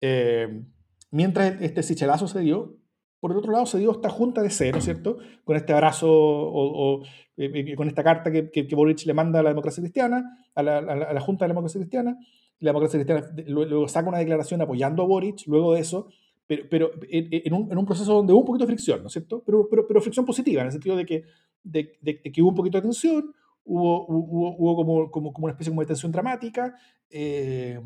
[0.00, 0.64] eh,
[1.10, 2.76] mientras este sichelazo se dio,
[3.20, 5.18] por el otro lado se dio esta junta de C, ¿no es cierto?
[5.44, 7.04] Con este abrazo o,
[7.36, 10.62] eh, eh, con esta carta que, que, Boric le manda a la democracia cristiana, a
[10.62, 12.18] la, a la, Junta de la Democracia Cristiana.
[12.60, 16.08] La democracia cristiana luego saca una declaración apoyando a Boric, luego de eso,
[16.46, 19.12] pero, pero en, un, en, un, proceso donde hubo un poquito de fricción, ¿no es
[19.12, 19.42] cierto?
[19.46, 21.24] Pero, pero, pero fricción positiva, en el sentido de que,
[21.62, 23.32] de, de que hubo un poquito de tensión,
[23.64, 26.74] hubo, hubo, como, como, como, una especie de tensión dramática,
[27.08, 27.80] eh,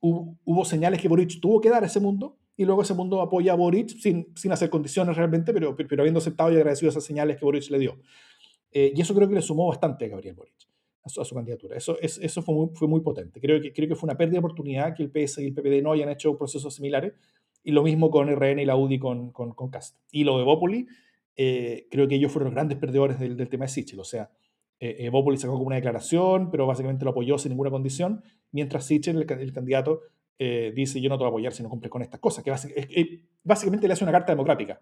[0.00, 3.52] hubo, señales que Boric tuvo que dar a ese mundo, y luego ese mundo apoya
[3.52, 7.38] a Boric sin, sin hacer condiciones realmente, pero, pero habiendo aceptado y agradecido esas señales
[7.38, 7.98] que Boric le dio.
[8.70, 10.68] Eh, y eso creo que le sumó bastante a Gabriel Boric,
[11.02, 11.76] a su, a su candidatura.
[11.76, 13.40] Eso, es, eso fue, muy, fue muy potente.
[13.40, 15.82] Creo que, creo que fue una pérdida de oportunidad que el PS y el PPD
[15.82, 17.14] no hayan hecho procesos similares,
[17.62, 19.98] y lo mismo con RN y la UDI con, con, con Cast.
[20.10, 20.86] Y lo de Bópoli,
[21.36, 24.00] eh, creo que ellos fueron los grandes perdedores del, del tema de Sichel.
[24.00, 24.30] O sea,
[24.80, 29.18] eh, eh sacó como una declaración, pero básicamente lo apoyó sin ninguna condición, mientras Sichel,
[29.18, 30.00] el, candidato,
[30.38, 32.50] eh, dice yo no te voy a apoyar si no cumple con estas cosas, que
[33.44, 34.80] básicamente, le hace una carta democrática.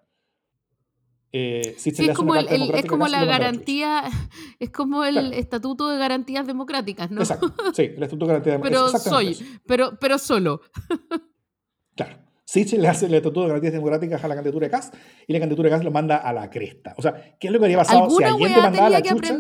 [1.30, 4.04] Eh, es, como es, como la garantía,
[4.58, 7.20] es como el estatuto de garantías democráticas, ¿no?
[7.20, 9.02] Exacto, sí, el estatuto de garantías democráticas.
[9.04, 10.62] Pero soy, pero, pero solo.
[11.94, 12.16] Claro.
[12.44, 14.90] Sichel le hace el estatuto de garantías democráticas a la candidatura de Kass
[15.26, 16.94] y la candidatura de Kass lo manda a la cresta.
[16.96, 19.36] O sea, ¿qué es lo que habría pasado si alguien te mandaba a la chucha?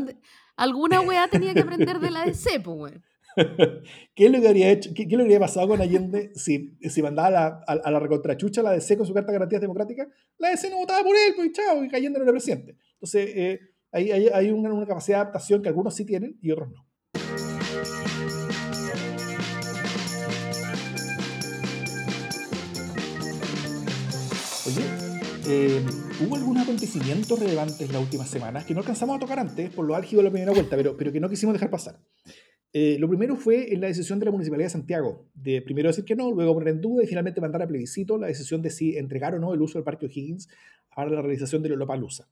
[0.56, 2.92] Alguna weá tenía que aprender de la DC, pues.
[4.14, 4.90] ¿Qué es lo que habría hecho?
[4.94, 8.62] ¿Qué, qué lo habría pasado con Allende si, si mandaba la, a, a la recontrachucha
[8.62, 10.08] la DC con su carta de garantías democráticas?
[10.38, 12.76] La DC no votaba por él, pues chao, y Allende no era presidente.
[12.94, 13.60] Entonces, eh,
[13.92, 16.86] hay, hay, hay una, una, capacidad de adaptación que algunos sí tienen y otros no.
[24.66, 24.82] Oye,
[25.48, 25.82] eh,
[26.20, 29.94] hubo algunos acontecimientos relevantes las últimas semanas que no alcanzamos a tocar antes por lo
[29.94, 31.98] álgido de la primera vuelta, pero, pero que no quisimos dejar pasar.
[32.72, 36.04] Eh, lo primero fue en la decisión de la Municipalidad de Santiago, de primero decir
[36.04, 38.96] que no, luego poner en duda y finalmente mandar a plebiscito la decisión de si
[38.98, 40.48] entregar o no el uso del Parque O'Higgins
[40.94, 42.28] para la realización de Lollapalooza.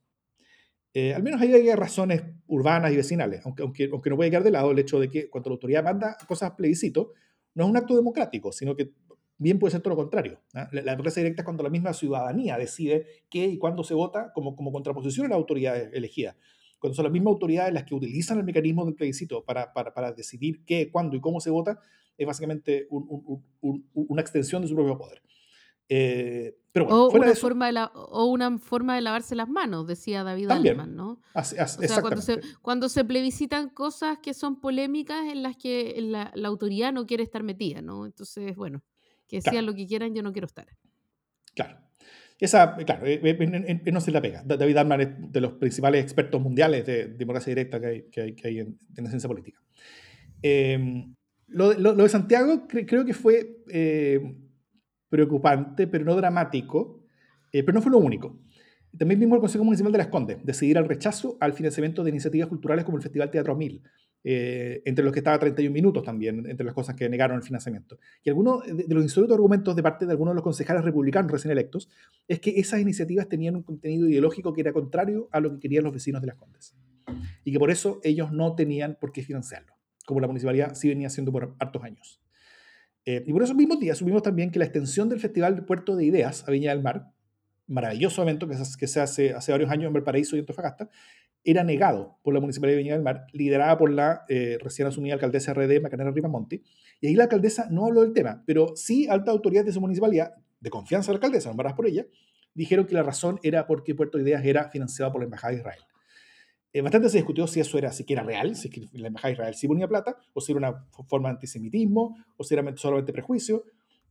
[0.92, 4.44] Eh, al menos ahí hay razones urbanas y vecinales, aunque, aunque, aunque no puede quedar
[4.44, 7.12] de lado el hecho de que cuando la autoridad manda cosas a plebiscito,
[7.54, 8.92] no es un acto democrático, sino que
[9.38, 10.40] bien puede ser todo lo contrario.
[10.54, 10.68] ¿ah?
[10.72, 14.56] La, democracia directa es cuando la misma ciudadanía decide qué y cuándo se vota como,
[14.56, 16.36] como contraposición a la autoridad elegida.
[16.78, 20.12] Cuando son las mismas autoridades las que utilizan el mecanismo del plebiscito para, para, para
[20.12, 21.80] decidir qué, cuándo y cómo se vota,
[22.16, 25.22] es básicamente una extensión de su propio poder.
[25.88, 30.24] Eh, pero o, una forma de la, o una forma de lavarse las manos, decía
[30.24, 30.50] David
[30.88, 31.20] ¿no?
[31.32, 35.94] Así, o sea, cuando se, cuando se, plebiscitan cosas que son polémicas en las que
[36.00, 38.04] la, la, autoridad no quiere estar metida, ¿no?
[38.04, 38.82] Entonces, bueno,
[39.26, 40.66] que sean lo que quieran, yo no quiero estar.
[41.54, 41.78] Claro.
[42.38, 44.42] Esa, claro, eh, eh, eh, no se la pega.
[44.44, 48.34] David Alman es de los principales expertos mundiales de democracia directa que hay, que hay,
[48.34, 49.58] que hay en, en, ciencia política.
[50.42, 51.14] Em,
[51.48, 53.64] lo, lo, de Santiago creo que fue
[55.08, 57.06] preocupante, pero no dramático,
[57.50, 58.38] pero no fue lo único.
[58.98, 62.48] También vimos el Consejo Municipal de Las Condes decidir el rechazo al financiamiento de iniciativas
[62.48, 63.82] culturales como el Festival Teatro Mil,
[64.28, 68.00] eh, entre los que estaba 31 minutos también, entre las cosas que negaron el financiamiento.
[68.24, 71.52] Y algunos de, los insólitos argumentos de parte de algunos de los concejales republicanos recién
[71.52, 71.88] electos
[72.26, 75.84] es que esas iniciativas tenían un contenido ideológico que era contrario a lo que querían
[75.84, 76.74] los vecinos de las Condes.
[77.44, 79.74] Y que por eso ellos no tenían por qué financiarlo,
[80.06, 82.20] como la municipalidad sí venía haciendo por hartos años.
[83.04, 86.04] Eh, y por esos mismos días subimos también que la extensión del Festival Puerto de
[86.04, 87.12] Ideas a Viña del Mar,
[87.68, 90.90] maravilloso evento que se, que se hace hace varios años en Valparaíso y Antofagasta,
[91.46, 95.14] era negado por la Municipalidad de Viña del Mar, liderada por la eh, recién asumida
[95.14, 96.60] alcaldesa RD, Macarena Ripamonti.
[97.00, 100.34] Y ahí la alcaldesa no habló del tema, pero sí alta autoridad de su municipalidad,
[100.58, 102.04] de confianza de la alcaldesa, nombradas por ella,
[102.52, 105.80] dijeron que la razón era porque Puerto Ideas era financiado por la Embajada de Israel.
[106.72, 109.68] Eh, bastante se discutió si eso era siquiera real, si la Embajada de Israel sí
[109.68, 113.64] ponía plata, o si era una forma de antisemitismo, o si era solamente prejuicio.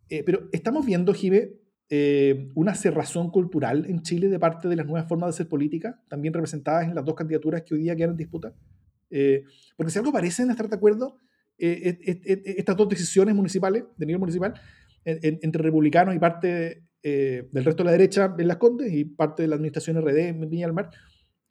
[0.07, 1.59] Eh, pero estamos viendo, Jive,
[1.89, 6.01] eh, una cerrazón cultural en Chile de parte de las nuevas formas de hacer política,
[6.07, 8.53] también representadas en las dos candidaturas que hoy día quedan en disputa.
[9.09, 9.43] Eh,
[9.77, 11.19] porque si algo parecen estar de acuerdo,
[11.57, 11.97] eh,
[12.57, 14.53] estas dos decisiones municipales, de nivel municipal,
[15.05, 19.43] entre republicanos y parte eh, del resto de la derecha en Las Condes y parte
[19.43, 20.89] de la administración RD en Viña del Mar,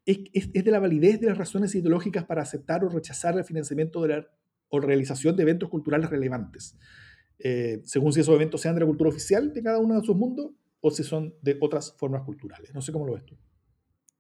[0.04, 4.02] es, es, de la validez de las razones ideológicas para aceptar o rechazar el financiamiento
[4.02, 4.28] de la,
[4.68, 6.76] o realización de eventos culturales relevantes,
[7.38, 10.16] eh, según si esos eventos sean de la cultura oficial de cada uno de sus
[10.16, 12.72] mundos o si son de otras formas culturales.
[12.74, 13.36] No sé cómo lo ves tú.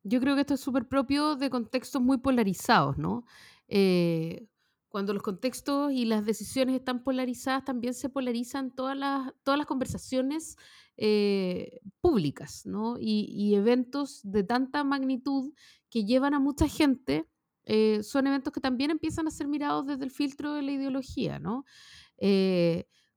[0.02, 3.24] Yo creo que esto es súper propio de contextos muy polarizados, ¿no?
[3.68, 4.46] Eh,
[4.88, 9.66] cuando los contextos y las decisiones están polarizadas, también se polarizan todas las, todas las
[9.66, 10.56] conversaciones
[10.96, 12.96] eh, públicas, ¿no?
[13.00, 15.52] Y, eventos de tanta magnitud
[15.90, 17.26] que llevan a mucha gente,
[18.02, 21.64] son eventos que también empiezan a ser mirados desde el filtro de la ideología, ¿no?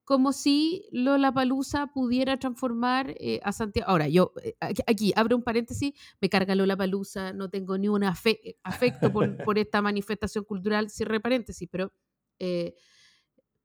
[0.07, 3.91] Como si Lola Palusa pudiera transformar eh, a Santiago.
[3.91, 8.05] Ahora, yo eh, aquí, abro un paréntesis, me carga Lola Palusa, no tengo ni un
[8.05, 9.11] afecto
[9.45, 11.91] por, esta manifestación cultural, cierre paréntesis, pero,
[12.39, 12.73] eh,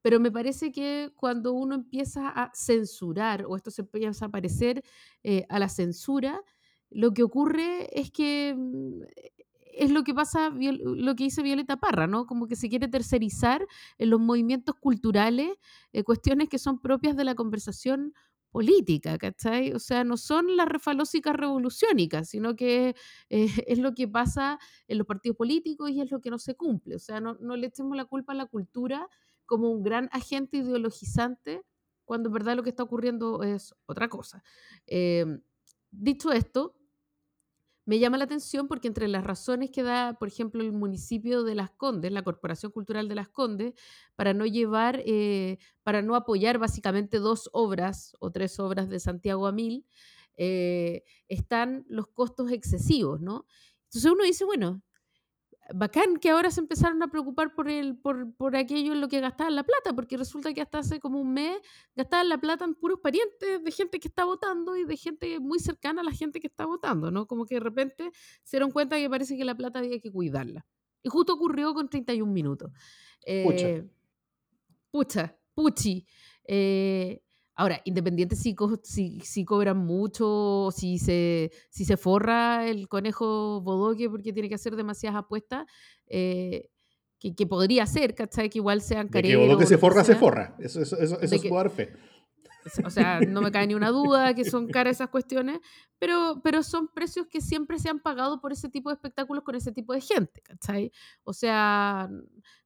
[0.01, 4.83] pero me parece que cuando uno empieza a censurar o esto se empieza a parecer
[5.47, 6.41] a la censura,
[6.89, 9.01] lo que ocurre es que mm,
[9.77, 12.25] es lo que pasa, lo que dice Violeta Parra, ¿no?
[12.25, 13.65] Como que se quiere tercerizar
[13.97, 15.51] en los movimientos culturales
[15.91, 18.13] eh, cuestiones que son propias de la conversación
[18.53, 19.73] política, ¿cachai?
[19.73, 22.95] O sea, no son las refalósicas revolucionicas, sino que
[23.29, 26.55] eh, es lo que pasa en los partidos políticos y es lo que no se
[26.55, 26.95] cumple.
[26.95, 29.09] O sea, no, le echemos la culpa a la cultura
[29.45, 31.63] como un gran agente ideologizante,
[32.05, 34.43] cuando en verdad lo que está ocurriendo es otra cosa.
[34.85, 35.41] Em,
[35.91, 36.75] dicho esto,
[37.85, 41.55] me llama la atención porque entre las razones que da, por ejemplo, el municipio de
[41.55, 43.73] Las Condes, la Corporación Cultural de Las Condes,
[44.15, 49.47] para no llevar, eh, para no apoyar básicamente dos obras o tres obras de Santiago
[49.47, 49.85] a Mil,
[50.37, 53.45] eh, están los costos excesivos, ¿no?
[53.85, 54.81] Entonces uno dice, bueno,
[55.73, 59.19] bacán que ahora se empezaron a preocupar por, el, por, por aquello en lo que
[59.19, 61.57] gastaban la plata, porque resulta que hasta hace como un mes
[61.95, 65.59] gastaban la plata en puros parientes de gente que está votando y de gente muy
[65.59, 67.27] cercana a la gente que está votando, ¿no?
[67.27, 68.11] Como que de repente
[68.43, 70.65] se dieron cuenta que parece que la plata había que cuidarla.
[71.01, 72.71] Y justo ocurrió con 31 minutos.
[73.43, 73.69] pucha.
[73.69, 73.89] Eh,
[74.91, 76.05] pucha, puchi.
[76.45, 77.21] Eh,
[77.55, 84.09] Ahora, independiente si, si, si, cobran mucho, si se, si se forra el conejo bodoque
[84.09, 85.65] porque tiene que hacer demasiadas apuestas,
[86.07, 86.69] eh,
[87.19, 88.49] que, podría ser, ¿cachai?
[88.49, 89.29] Que igual sean caros.
[89.29, 90.55] Que bodoque se forra, se forra.
[90.59, 91.93] Eso, eso, eso, eso es que, fe.
[92.85, 95.59] O sea, no me cae ni una duda que son caras esas cuestiones,
[95.99, 99.55] pero, pero son precios que siempre se han pagado por ese tipo de espectáculos con
[99.55, 100.91] ese tipo de gente, ¿cachai?
[101.23, 102.09] O sea,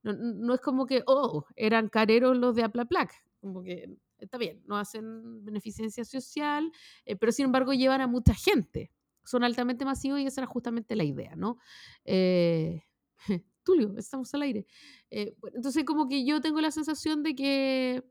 [0.03, 4.63] no, no es como que, oh, eran careros los de Aplaplac, como que está bien,
[4.65, 6.71] no hacen beneficencia social,
[7.05, 8.91] eh, pero sin embargo llevan a mucha gente.
[9.23, 11.57] Son altamente masivos y esa era justamente la idea, ¿no?
[12.05, 12.83] Eh,
[13.63, 14.65] Tulio, estamos al aire.
[15.09, 18.03] Eh, entonces, como que yo tengo la sensación de que,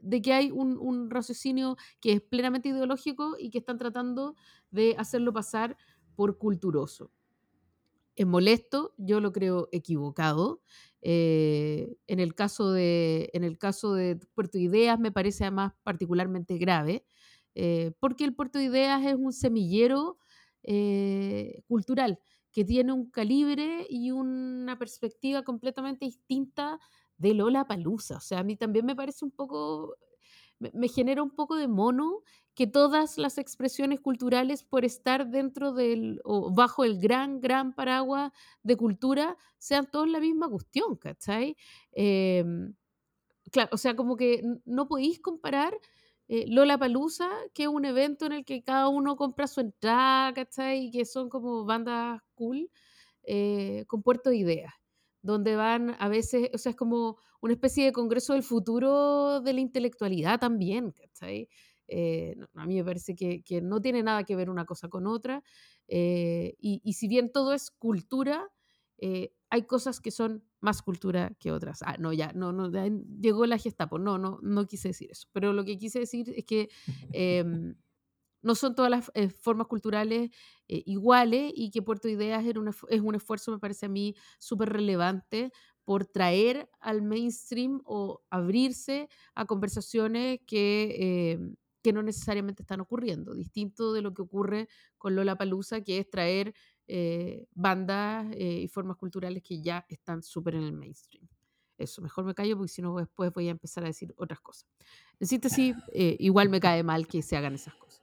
[0.00, 4.36] de que hay un, un, raciocinio que es plenamente ideológico y que están tratando
[4.70, 5.76] de hacerlo pasar
[6.16, 7.12] por culturoso.
[8.18, 10.60] Es molesto, yo lo creo equivocado.
[11.02, 16.58] Eh, en, el caso de, en el caso de Puerto Ideas me parece además particularmente
[16.58, 17.04] grave,
[17.54, 20.18] eh, porque el Puerto Ideas es un semillero
[20.64, 22.18] eh, cultural
[22.50, 26.80] que tiene un calibre y una perspectiva completamente distinta
[27.18, 28.16] de Lola Palusa.
[28.16, 29.94] O sea, a mí también me parece un poco,
[30.58, 32.22] me genera un poco de mono
[32.54, 38.32] que todas las expresiones culturales por estar dentro del o bajo el gran, gran paraguas
[38.62, 41.56] de cultura sean todos la misma cuestión, ¿cachai?
[41.92, 42.74] Em,
[43.52, 45.74] claro, o sea, como que no podéis comparar
[46.28, 50.34] eh, Lola Palusa, que es un evento en el que cada uno compra su entrada,
[50.34, 50.86] ¿cachai?
[50.86, 52.70] Y que son como bandas cool,
[53.24, 54.74] eh, con Puerto de Ideas
[55.22, 59.52] donde van a veces, o sea, es como una especie de congreso del futuro de
[59.52, 61.48] la intelectualidad también, ¿cachai?
[61.88, 65.42] Eh, a mí me parece que, no tiene nada que ver una cosa con otra.
[65.88, 68.48] Eh, y, si bien todo es cultura,
[68.98, 71.82] eh, hay cosas que son más cultura que otras.
[71.82, 72.70] Ah, no, ya, no, no,
[73.20, 73.98] llegó la Gestapo.
[73.98, 75.28] No, no, no quise decir eso.
[75.32, 76.68] Pero lo que quise decir es que
[77.12, 77.74] em,
[78.42, 79.10] no son todas las
[79.40, 80.30] formas culturales
[80.66, 85.52] iguales y que Puerto Ideas es un esfuerzo, me parece a mí, súper relevante
[85.84, 93.34] por traer al mainstream o abrirse a conversaciones que em, que no necesariamente están ocurriendo,
[93.34, 94.68] distinto de lo que ocurre
[94.98, 96.54] con Lola Palusa, que es traer
[96.86, 101.28] eh, bandas eh, y formas culturales que ya están súper en el mainstream.
[101.76, 104.68] Eso, mejor me callo porque si no después voy a empezar a decir otras cosas.
[105.20, 107.97] En síntesis, eh, igual me cae mal que se hagan esas cosas.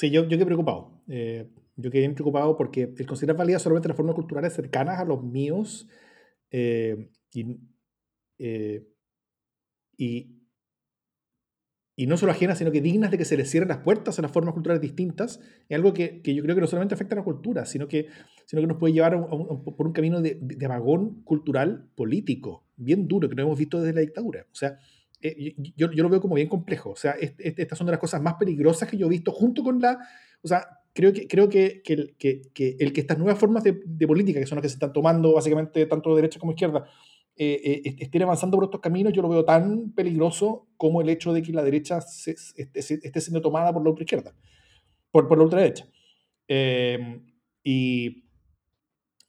[0.00, 1.02] Sí, yo, yo quedé preocupado.
[1.06, 5.88] yo quedé preocupado porque el considerar válida solamente las formas culturales cercanas a los míos
[6.50, 7.60] y,
[9.98, 10.40] y
[12.00, 14.22] y no solo ajenas, sino que dignas de que se les cierren las puertas a
[14.22, 15.38] las formas culturales distintas,
[15.68, 18.06] es algo que, que yo creo que no solamente afecta a la cultura, sino que,
[18.46, 23.28] sino que nos puede llevar por un camino de, de, vagón cultural político, bien duro,
[23.28, 24.46] que no hemos visto desde la dictadura.
[24.50, 24.78] O sea,
[25.20, 26.90] eh, yo, yo, lo veo como bien complejo.
[26.90, 29.80] O sea, estas son de las cosas más peligrosas que yo he visto junto con
[29.80, 29.98] la...
[30.42, 34.06] O sea, creo que, creo que, que, que, el que estas nuevas formas de, de,
[34.06, 36.86] política, que son las que se están tomando básicamente tanto de derecha como izquierda,
[37.36, 41.32] eh, eh, estén avanzando por estos caminos, yo lo veo tan peligroso como el hecho
[41.32, 44.34] de que la derecha se, esté, esté, siendo tomada por la otra izquierda,
[45.10, 45.86] por, por la ultraderecha.
[46.48, 47.22] Eh,
[47.62, 48.24] y,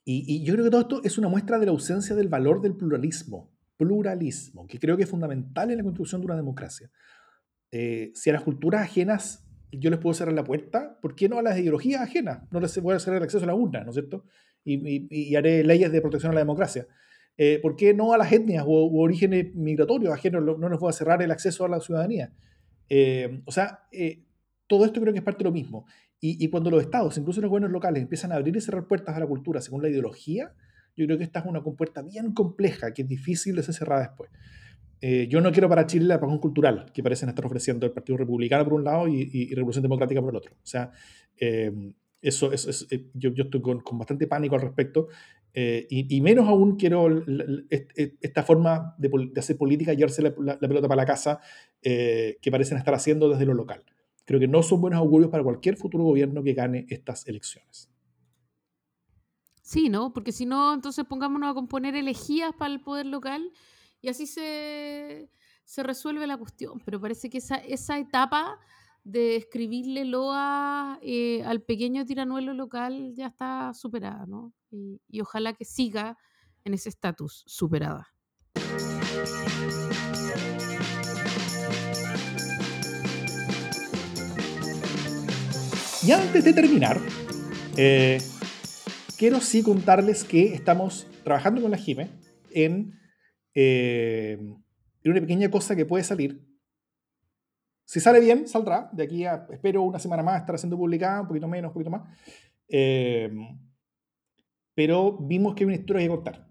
[0.04, 2.62] y, y, yo creo que todo esto es una muestra de la ausencia del valor
[2.62, 3.51] del pluralismo,
[3.82, 6.92] pluralismo, que creo que es fundamental en la construcción de una democracia.
[7.72, 11.40] Eh, si a las culturas ajenas yo les puedo cerrar la puerta, ¿por qué no
[11.40, 12.44] a las ideologías ajenas?
[12.52, 14.26] No les voy a cerrar el acceso a la urna, ¿no es cierto?
[14.64, 16.86] Y, haré leyes de protección a la democracia.
[17.38, 20.94] Eh, ¿Por qué no a las etnias u, orígenes migratorios ajenos no les voy a
[20.94, 22.32] cerrar el acceso a la ciudadanía?
[22.88, 23.88] Eh, o sea,
[24.68, 25.88] todo esto creo que es parte de lo mismo.
[26.20, 29.16] Y, y, cuando los estados, incluso los gobiernos locales, empiezan a abrir y cerrar puertas
[29.16, 30.54] a la cultura según la ideología,
[30.96, 34.02] yo creo que esta es una compuerta bien compleja que es difícil de ser cerrada
[34.02, 34.30] después.
[35.02, 38.18] Eh, yo no quiero para Chile la apagón cultural que parecen estar ofreciendo el Partido
[38.18, 40.54] Republicano por un lado y, y, Revolución Democrática por el otro.
[40.54, 40.92] O sea,
[41.38, 41.72] eh,
[42.22, 45.08] eso, es, eh, yo, yo, estoy con, con, bastante pánico al respecto
[45.54, 47.10] y, y, menos aún quiero
[47.70, 51.42] esta forma de, de, hacer política y llevarse la, la, pelota para la casa
[51.82, 53.84] que parecen estar haciendo desde lo local.
[54.24, 57.91] Creo que no son buenos augurios para cualquier futuro gobierno que gane estas elecciones.
[59.72, 60.12] Sí, ¿no?
[60.12, 63.54] Porque si no, entonces pongámonos a componer elegías para el poder local
[64.02, 65.32] y así se,
[65.64, 66.82] se resuelve la cuestión.
[66.84, 68.60] Pero parece que esa, esa etapa
[69.06, 74.52] de escribirle loa eh, al pequeño tiranuelo local ya está superada, ¿no?
[74.72, 76.18] Y, y ojalá que siga
[76.66, 78.14] en ese estatus superada.
[86.04, 87.00] Y antes de terminar,
[87.78, 88.20] eh,
[89.22, 92.10] quiero sí contarles que estamos trabajando con la JIME
[92.50, 93.00] en
[93.54, 94.36] eh,
[95.06, 96.44] una pequeña cosa que puede salir.
[97.86, 98.90] Si sale bien, saldrá.
[98.92, 101.92] De aquí a, espero una semana más estar siendo publicada, un poquito menos, un poquito
[101.92, 102.02] más.
[102.68, 103.30] Eh,
[104.74, 106.48] pero vimos que hay una historia que contar.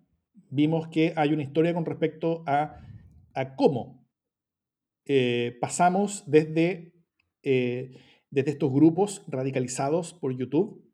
[0.49, 2.77] Vimos que hay una historia con respecto a,
[3.35, 4.07] a cómo
[5.07, 6.95] eh, pasamos desde,
[7.43, 7.97] eh,
[8.31, 10.89] desde estos grupos radicalizados por YouTube,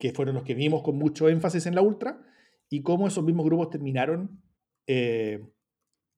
[0.00, 2.20] que fueron los que vimos con mucho énfasis en la Ultra,
[2.68, 4.40] y cómo esos mismos grupos terminaron
[4.92, 5.46] eh,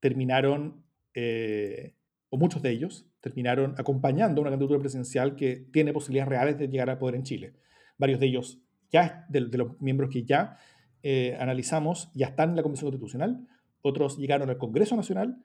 [0.00, 1.94] terminaron, eh,
[2.30, 6.88] o muchos de ellos, terminaron acompañando una candidatura presidencial que tiene posibilidades reales de llegar
[6.88, 7.52] al poder en Chile.
[7.98, 10.56] Varios de ellos, ya de, los miembros que ya
[11.02, 13.46] eh, analizamos, ya están en la Comisión Constitucional,
[13.82, 15.44] otros llegaron al Congreso Nacional,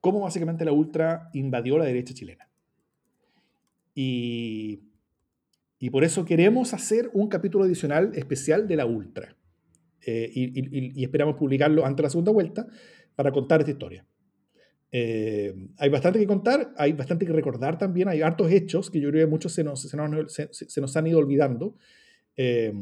[0.00, 2.48] cómo básicamente la ultra invadió la derecha chilena.
[3.94, 4.85] Y,
[5.78, 9.36] y por eso queremos hacer un capítulo adicional especial de la ultra.
[10.06, 12.66] Eh, y, esperamos publicarlo antes de la segunda vuelta
[13.14, 14.06] para contar esta historia.
[14.92, 19.10] Eh, hay bastante que contar, hay bastante que recordar también, hay hartos hechos que yo
[19.10, 21.76] creo que muchos se nos, se nos, se, nos han ido olvidando,
[22.36, 22.72] eh,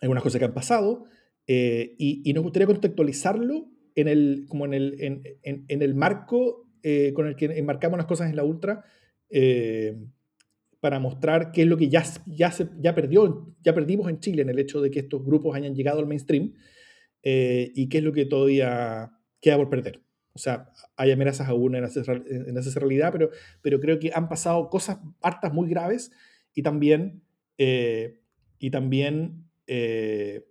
[0.00, 1.06] algunas cosas que han pasado,
[1.46, 6.68] y, nos gustaría contextualizarlo en el, como en el, en, en el marco
[7.14, 8.84] con el que enmarcamos las cosas en la Ultra,
[10.80, 14.42] para mostrar qué es lo que ya, ya, se, ya, perdió, ya perdimos en Chile
[14.42, 16.54] en el hecho de que estos grupos hayan llegado al mainstream
[17.22, 20.02] eh, y qué es lo que todavía queda por perder.
[20.32, 23.30] O sea, hay amenazas aún en esa, en realidad, pero,
[23.62, 26.12] pero creo que han pasado cosas hartas muy graves
[26.54, 27.22] y también,
[27.56, 28.20] eh,
[28.58, 30.44] y también eh,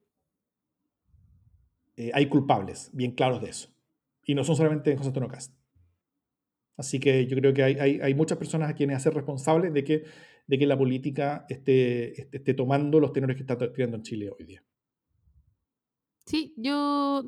[2.14, 3.70] hay culpables bien claros de eso.
[4.26, 5.54] Y no son solamente en José Antonio Cast.
[6.78, 9.84] Así que yo creo que hay, hay, hay, muchas personas a quienes hacer responsables de
[9.84, 10.04] que,
[10.48, 14.46] de que la política esté, esté, tomando los tenores que está teniendo en Chile hoy
[14.46, 14.64] día.
[16.26, 17.24] Sí, yo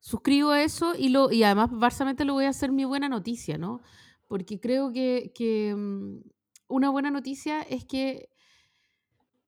[0.00, 3.58] suscribo a eso y, lo, y además básicamente lo voy a hacer mi buena noticia,
[3.58, 3.80] ¿no?
[4.28, 6.20] Porque creo que, que mm,
[6.68, 8.30] una buena noticia es que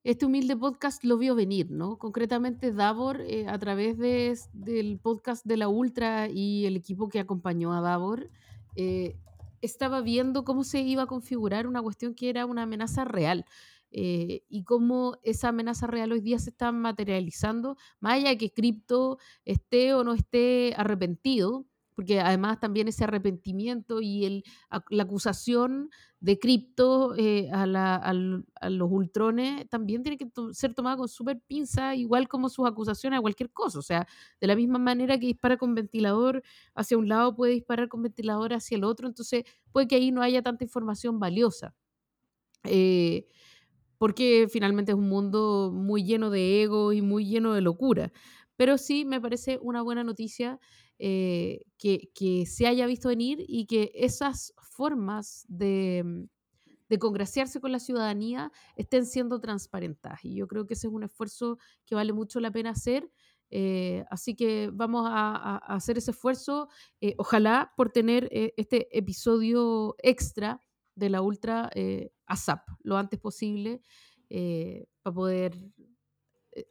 [0.04, 1.98] este humilde podcast lo vio venir, ¿no?
[1.98, 7.18] Concretamente Davor, eh, a través de, del podcast de la Ultra y el equipo que
[7.18, 8.30] acompañó a Davor,
[8.76, 9.16] eh,
[9.60, 13.44] estaba viendo cómo se iba a configurar una cuestión que era una amenaza real.
[13.90, 18.52] Eh, y cómo esa amenaza real hoy día se está materializando, más allá de que
[18.52, 21.66] cripto esté o no esté arrepentido,
[21.98, 24.44] porque además también ese arrepentimiento y el,
[24.88, 25.90] la acusación
[26.20, 32.28] de cripto eh, a, los ultrones también tiene que ser tomada con súper pinza, igual
[32.28, 33.80] como sus acusaciones a cualquier cosa.
[33.80, 34.06] O sea,
[34.40, 36.44] de la misma manera que dispara con ventilador
[36.76, 39.42] hacia un lado, puede disparar con ventilador hacia el otro, entonces
[39.72, 41.74] puede que ahí no haya tanta información valiosa.
[42.62, 43.26] Eh,
[43.98, 48.12] porque finalmente es un mundo muy lleno de ego y muy lleno de locura.
[48.54, 50.60] Pero sí me parece una buena noticia
[50.98, 56.26] eh, que, se haya visto venir y que esas formas de,
[56.88, 60.24] de congraciarse con la ciudadanía estén siendo transparentadas.
[60.24, 63.10] Y yo creo que ese es un esfuerzo que vale mucho la pena hacer.
[63.50, 66.68] Eh, así que vamos a, hacer ese esfuerzo,
[67.00, 70.60] eh, ojalá por tener este episodio extra
[70.94, 71.70] de la Ultra
[72.26, 73.80] ASAP lo antes posible
[74.28, 75.54] para poder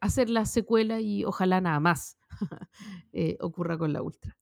[0.01, 2.17] hacer la secuela y ojalá nada más
[3.13, 4.38] eh, ocurra con la Ultra.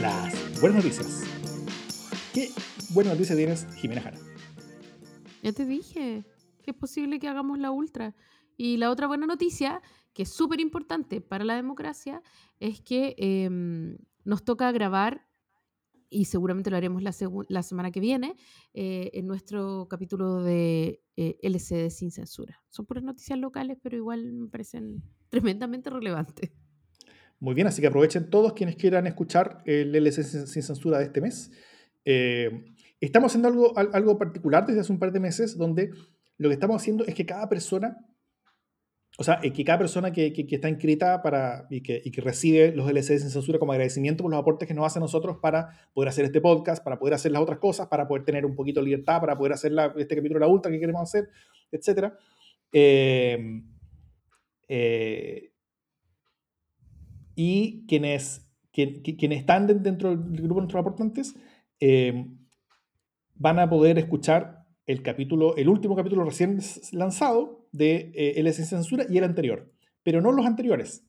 [0.00, 1.22] Las buenas noticias.
[2.34, 2.50] ¿Qué
[2.90, 4.18] buena noticia tienes, Jimena Jara?
[5.42, 6.24] Ya te dije
[6.62, 8.14] que es posible que hagamos la Ultra.
[8.56, 9.82] Y la otra buena noticia,
[10.12, 12.22] que es súper importante para la democracia,
[12.60, 15.26] es que em, nos toca grabar
[16.12, 17.12] y seguramente lo haremos la,
[17.48, 18.36] la semana que viene,
[18.74, 22.62] eh, en nuestro capítulo de eh, LCD sin censura.
[22.68, 26.50] Son puras noticias locales, pero igual me parecen tremendamente relevantes.
[27.40, 31.20] Muy bien, así que aprovechen todos quienes quieran escuchar el LCD sin censura de este
[31.20, 31.50] mes.
[32.04, 32.64] Eh,
[33.00, 35.90] estamos haciendo algo, algo particular desde hace un par de meses, donde
[36.38, 37.98] lo que estamos haciendo es que cada persona
[39.18, 42.72] o sea, que cada persona que, que, está inscrita para, y, que, y que recibe
[42.74, 45.68] los LCD sin censura como agradecimiento por los aportes que nos hace a nosotros para
[45.92, 48.80] poder hacer este podcast, para poder hacer las otras cosas, para poder tener un poquito
[48.80, 51.28] de libertad, para poder hacer este capítulo de la ultra que queremos hacer,
[51.70, 52.14] etc.
[52.72, 53.62] Eh,
[54.68, 55.52] eh,
[57.34, 61.34] y quienes, quienes están dentro del grupo de nuestros aportantes
[61.80, 62.28] eh,
[63.34, 66.58] van a poder escuchar el capítulo, el último capítulo recién
[66.92, 71.04] lanzado de eh, LS Censura y el anterior, pero no los anteriores.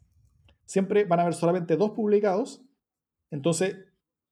[0.66, 2.64] Siempre van a haber solamente dos publicados,
[3.30, 3.78] entonces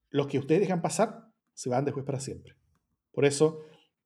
[0.10, 2.56] los que ustedes dejan pasar se van después para siempre.
[3.12, 3.60] Por eso,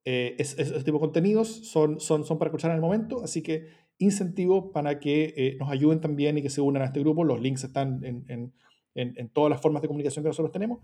[0.04, 3.68] eh, ese tipo de contenidos son, son, son para escuchar en el momento, así que
[3.98, 7.24] incentivo para que eh, nos ayuden también y que se unan a este grupo.
[7.24, 8.54] Los links están en, en,
[8.96, 10.80] en todas las formas de comunicación que nosotros tenemos.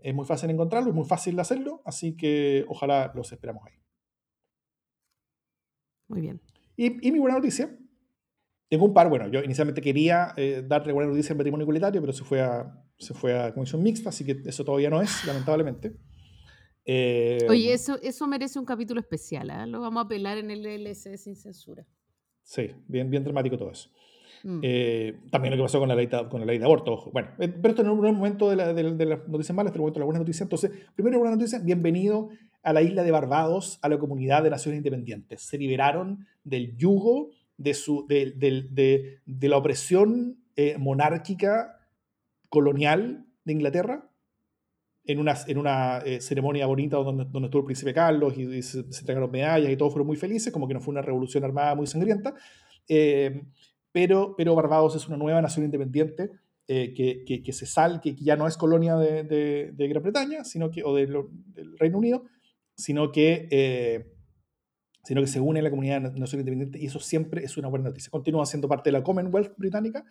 [0.00, 3.74] Es muy fácil encontrarlo, es muy fácil hacerlo, así que ojalá los esperamos ahí.
[6.08, 6.40] Muy bien.
[6.82, 7.78] Y, mi buena noticia,
[8.68, 12.12] tengo un par, bueno, yo inicialmente quería eh, darle buena noticia al matrimonio igualitario, pero
[12.12, 15.94] se fue a, se fue a comisión mixta, así que eso todavía no es, lamentablemente.
[16.84, 19.66] Eh, Oye, eso, eso merece un capítulo especial, ¿eh?
[19.68, 21.86] lo vamos a apelar en el LS sin censura.
[22.42, 23.88] Sí, bien, bien dramático todo eso.
[24.42, 24.58] Mm.
[24.64, 27.12] Eh, también lo que pasó con la ley, con la ley de aborto, ojo.
[27.12, 29.82] Bueno, pero esto no es el momento de, la, de, las noticias malas, es el
[29.82, 30.42] momento de la buena noticia.
[30.42, 32.30] Entonces, primero, buena noticia, bienvenido
[32.62, 35.42] a la isla de Barbados, a la comunidad de naciones independientes.
[35.42, 41.78] Se liberaron del yugo de, su, de, de, de la opresión eh, monárquica
[42.50, 44.10] colonial de Inglaterra
[45.04, 48.80] en una, en una eh, ceremonia bonita donde, donde, estuvo el príncipe Carlos y, se,
[48.80, 51.86] entregaron medallas y todos fueron muy felices, como que no fue una revolución armada muy
[51.86, 52.34] sangrienta.
[52.86, 53.44] Eh,
[53.92, 56.30] pero, pero Barbados es una nueva nación independiente
[56.66, 60.70] que, que, que, se sal, que ya no es colonia de, de, Gran Bretaña, sino
[60.70, 61.12] que, o del
[61.78, 62.24] Reino Unido,
[62.82, 64.12] sino que, eh,
[65.04, 67.84] sino que se une a la comunidad nacional independiente y eso siempre es una buena
[67.84, 68.10] noticia.
[68.10, 70.04] Continúa siendo parte de la Commonwealth británica,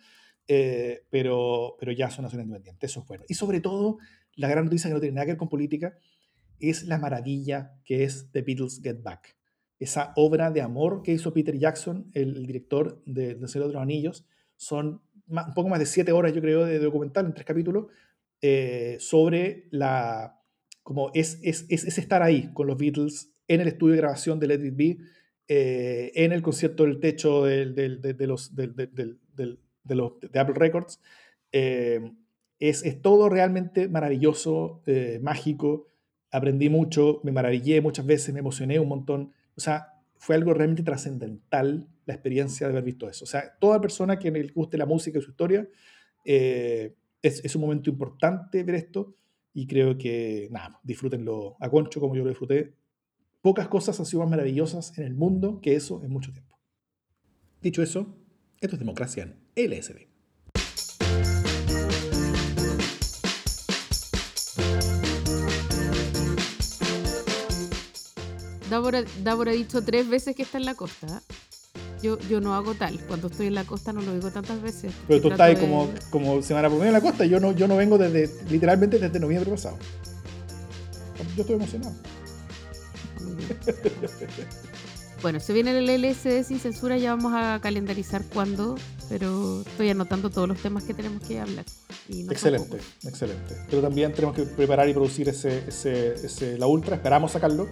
[0.48, 3.24] eh, pero, pero ya son naciones independientes, eso es bueno.
[3.28, 3.98] Y sobre todo,
[4.36, 5.94] la gran noticia que no tiene nada que ver con política
[6.60, 9.36] es la maravilla que es The Beatles Get Back.
[9.78, 13.82] Esa obra de amor que hizo Peter Jackson, el, director de, de Señor de los
[13.82, 17.86] Anillos, son un poco más de siete horas, yo creo, de documental en tres capítulos,
[18.40, 20.41] eh, sobre la,
[20.82, 24.46] como es, es, es, estar ahí con los Beatles en el estudio de grabación de
[24.48, 24.98] Let It Be,
[25.48, 28.66] eh, en el concierto del techo de, de, los, de,
[29.94, 31.00] los, de Apple Records.
[31.52, 32.12] Eh,
[32.58, 35.86] es, es, todo realmente maravilloso, eh, mágico.
[36.30, 39.32] Aprendí mucho, me maravillé muchas veces, me emocioné un montón.
[39.56, 43.24] O sea, fue algo realmente trascendental la experiencia de haber visto eso.
[43.24, 45.68] O sea, toda persona que le guste la música y su historia,
[46.24, 49.16] es, es, un momento importante ver esto
[49.54, 52.74] y creo que, nada, disfrútenlo a concho como yo lo disfruté.
[53.40, 56.58] Pocas cosas han sido más maravillosas en el mundo que eso en mucho tiempo.
[57.60, 58.16] Dicho eso,
[58.60, 60.12] esto es democracia en LSD.
[68.70, 71.22] Davor, ha dicho tres veces que está en la costa.
[72.02, 72.98] Yo, yo no hago tal.
[73.06, 74.92] Cuando estoy en la costa no lo digo tantas veces.
[75.06, 77.24] Pero tú estás ahí como, como semana por medio en la costa.
[77.24, 79.78] Yo no, yo no vengo desde, literalmente desde noviembre pasado.
[81.36, 81.94] Yo estoy emocionado.
[85.22, 88.74] Bueno, se viene el LSD sin censura, ya vamos a calendarizar cuándo,
[89.08, 91.64] pero estoy anotando todos los temas que tenemos que hablar.
[92.08, 93.54] excelente, excelente.
[93.70, 97.68] Pero también tenemos que preparar y producir ese, ese, la Ultra, esperamos sacarlo,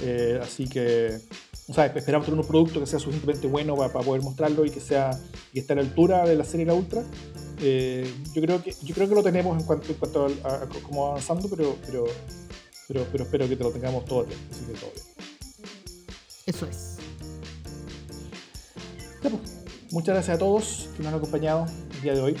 [0.00, 1.18] eh, así que,
[1.68, 4.80] o sea, esperamos tener un producto que sea suficientemente bueno para, poder mostrarlo y que
[4.80, 5.10] sea
[5.52, 7.04] y esté a la altura de la serie La Ultra.
[7.60, 11.08] Eh, yo creo que yo creo que lo tenemos en cuanto, en cuanto a, cómo
[11.08, 12.04] avanzando, pero, pero,
[12.88, 15.06] pero, pero espero que te lo tengamos todo bien, así que todo bien.
[16.46, 16.96] Eso es.
[19.22, 19.34] Pues,
[19.92, 22.36] muchas gracias a todos que nos han acompañado el día de hoy.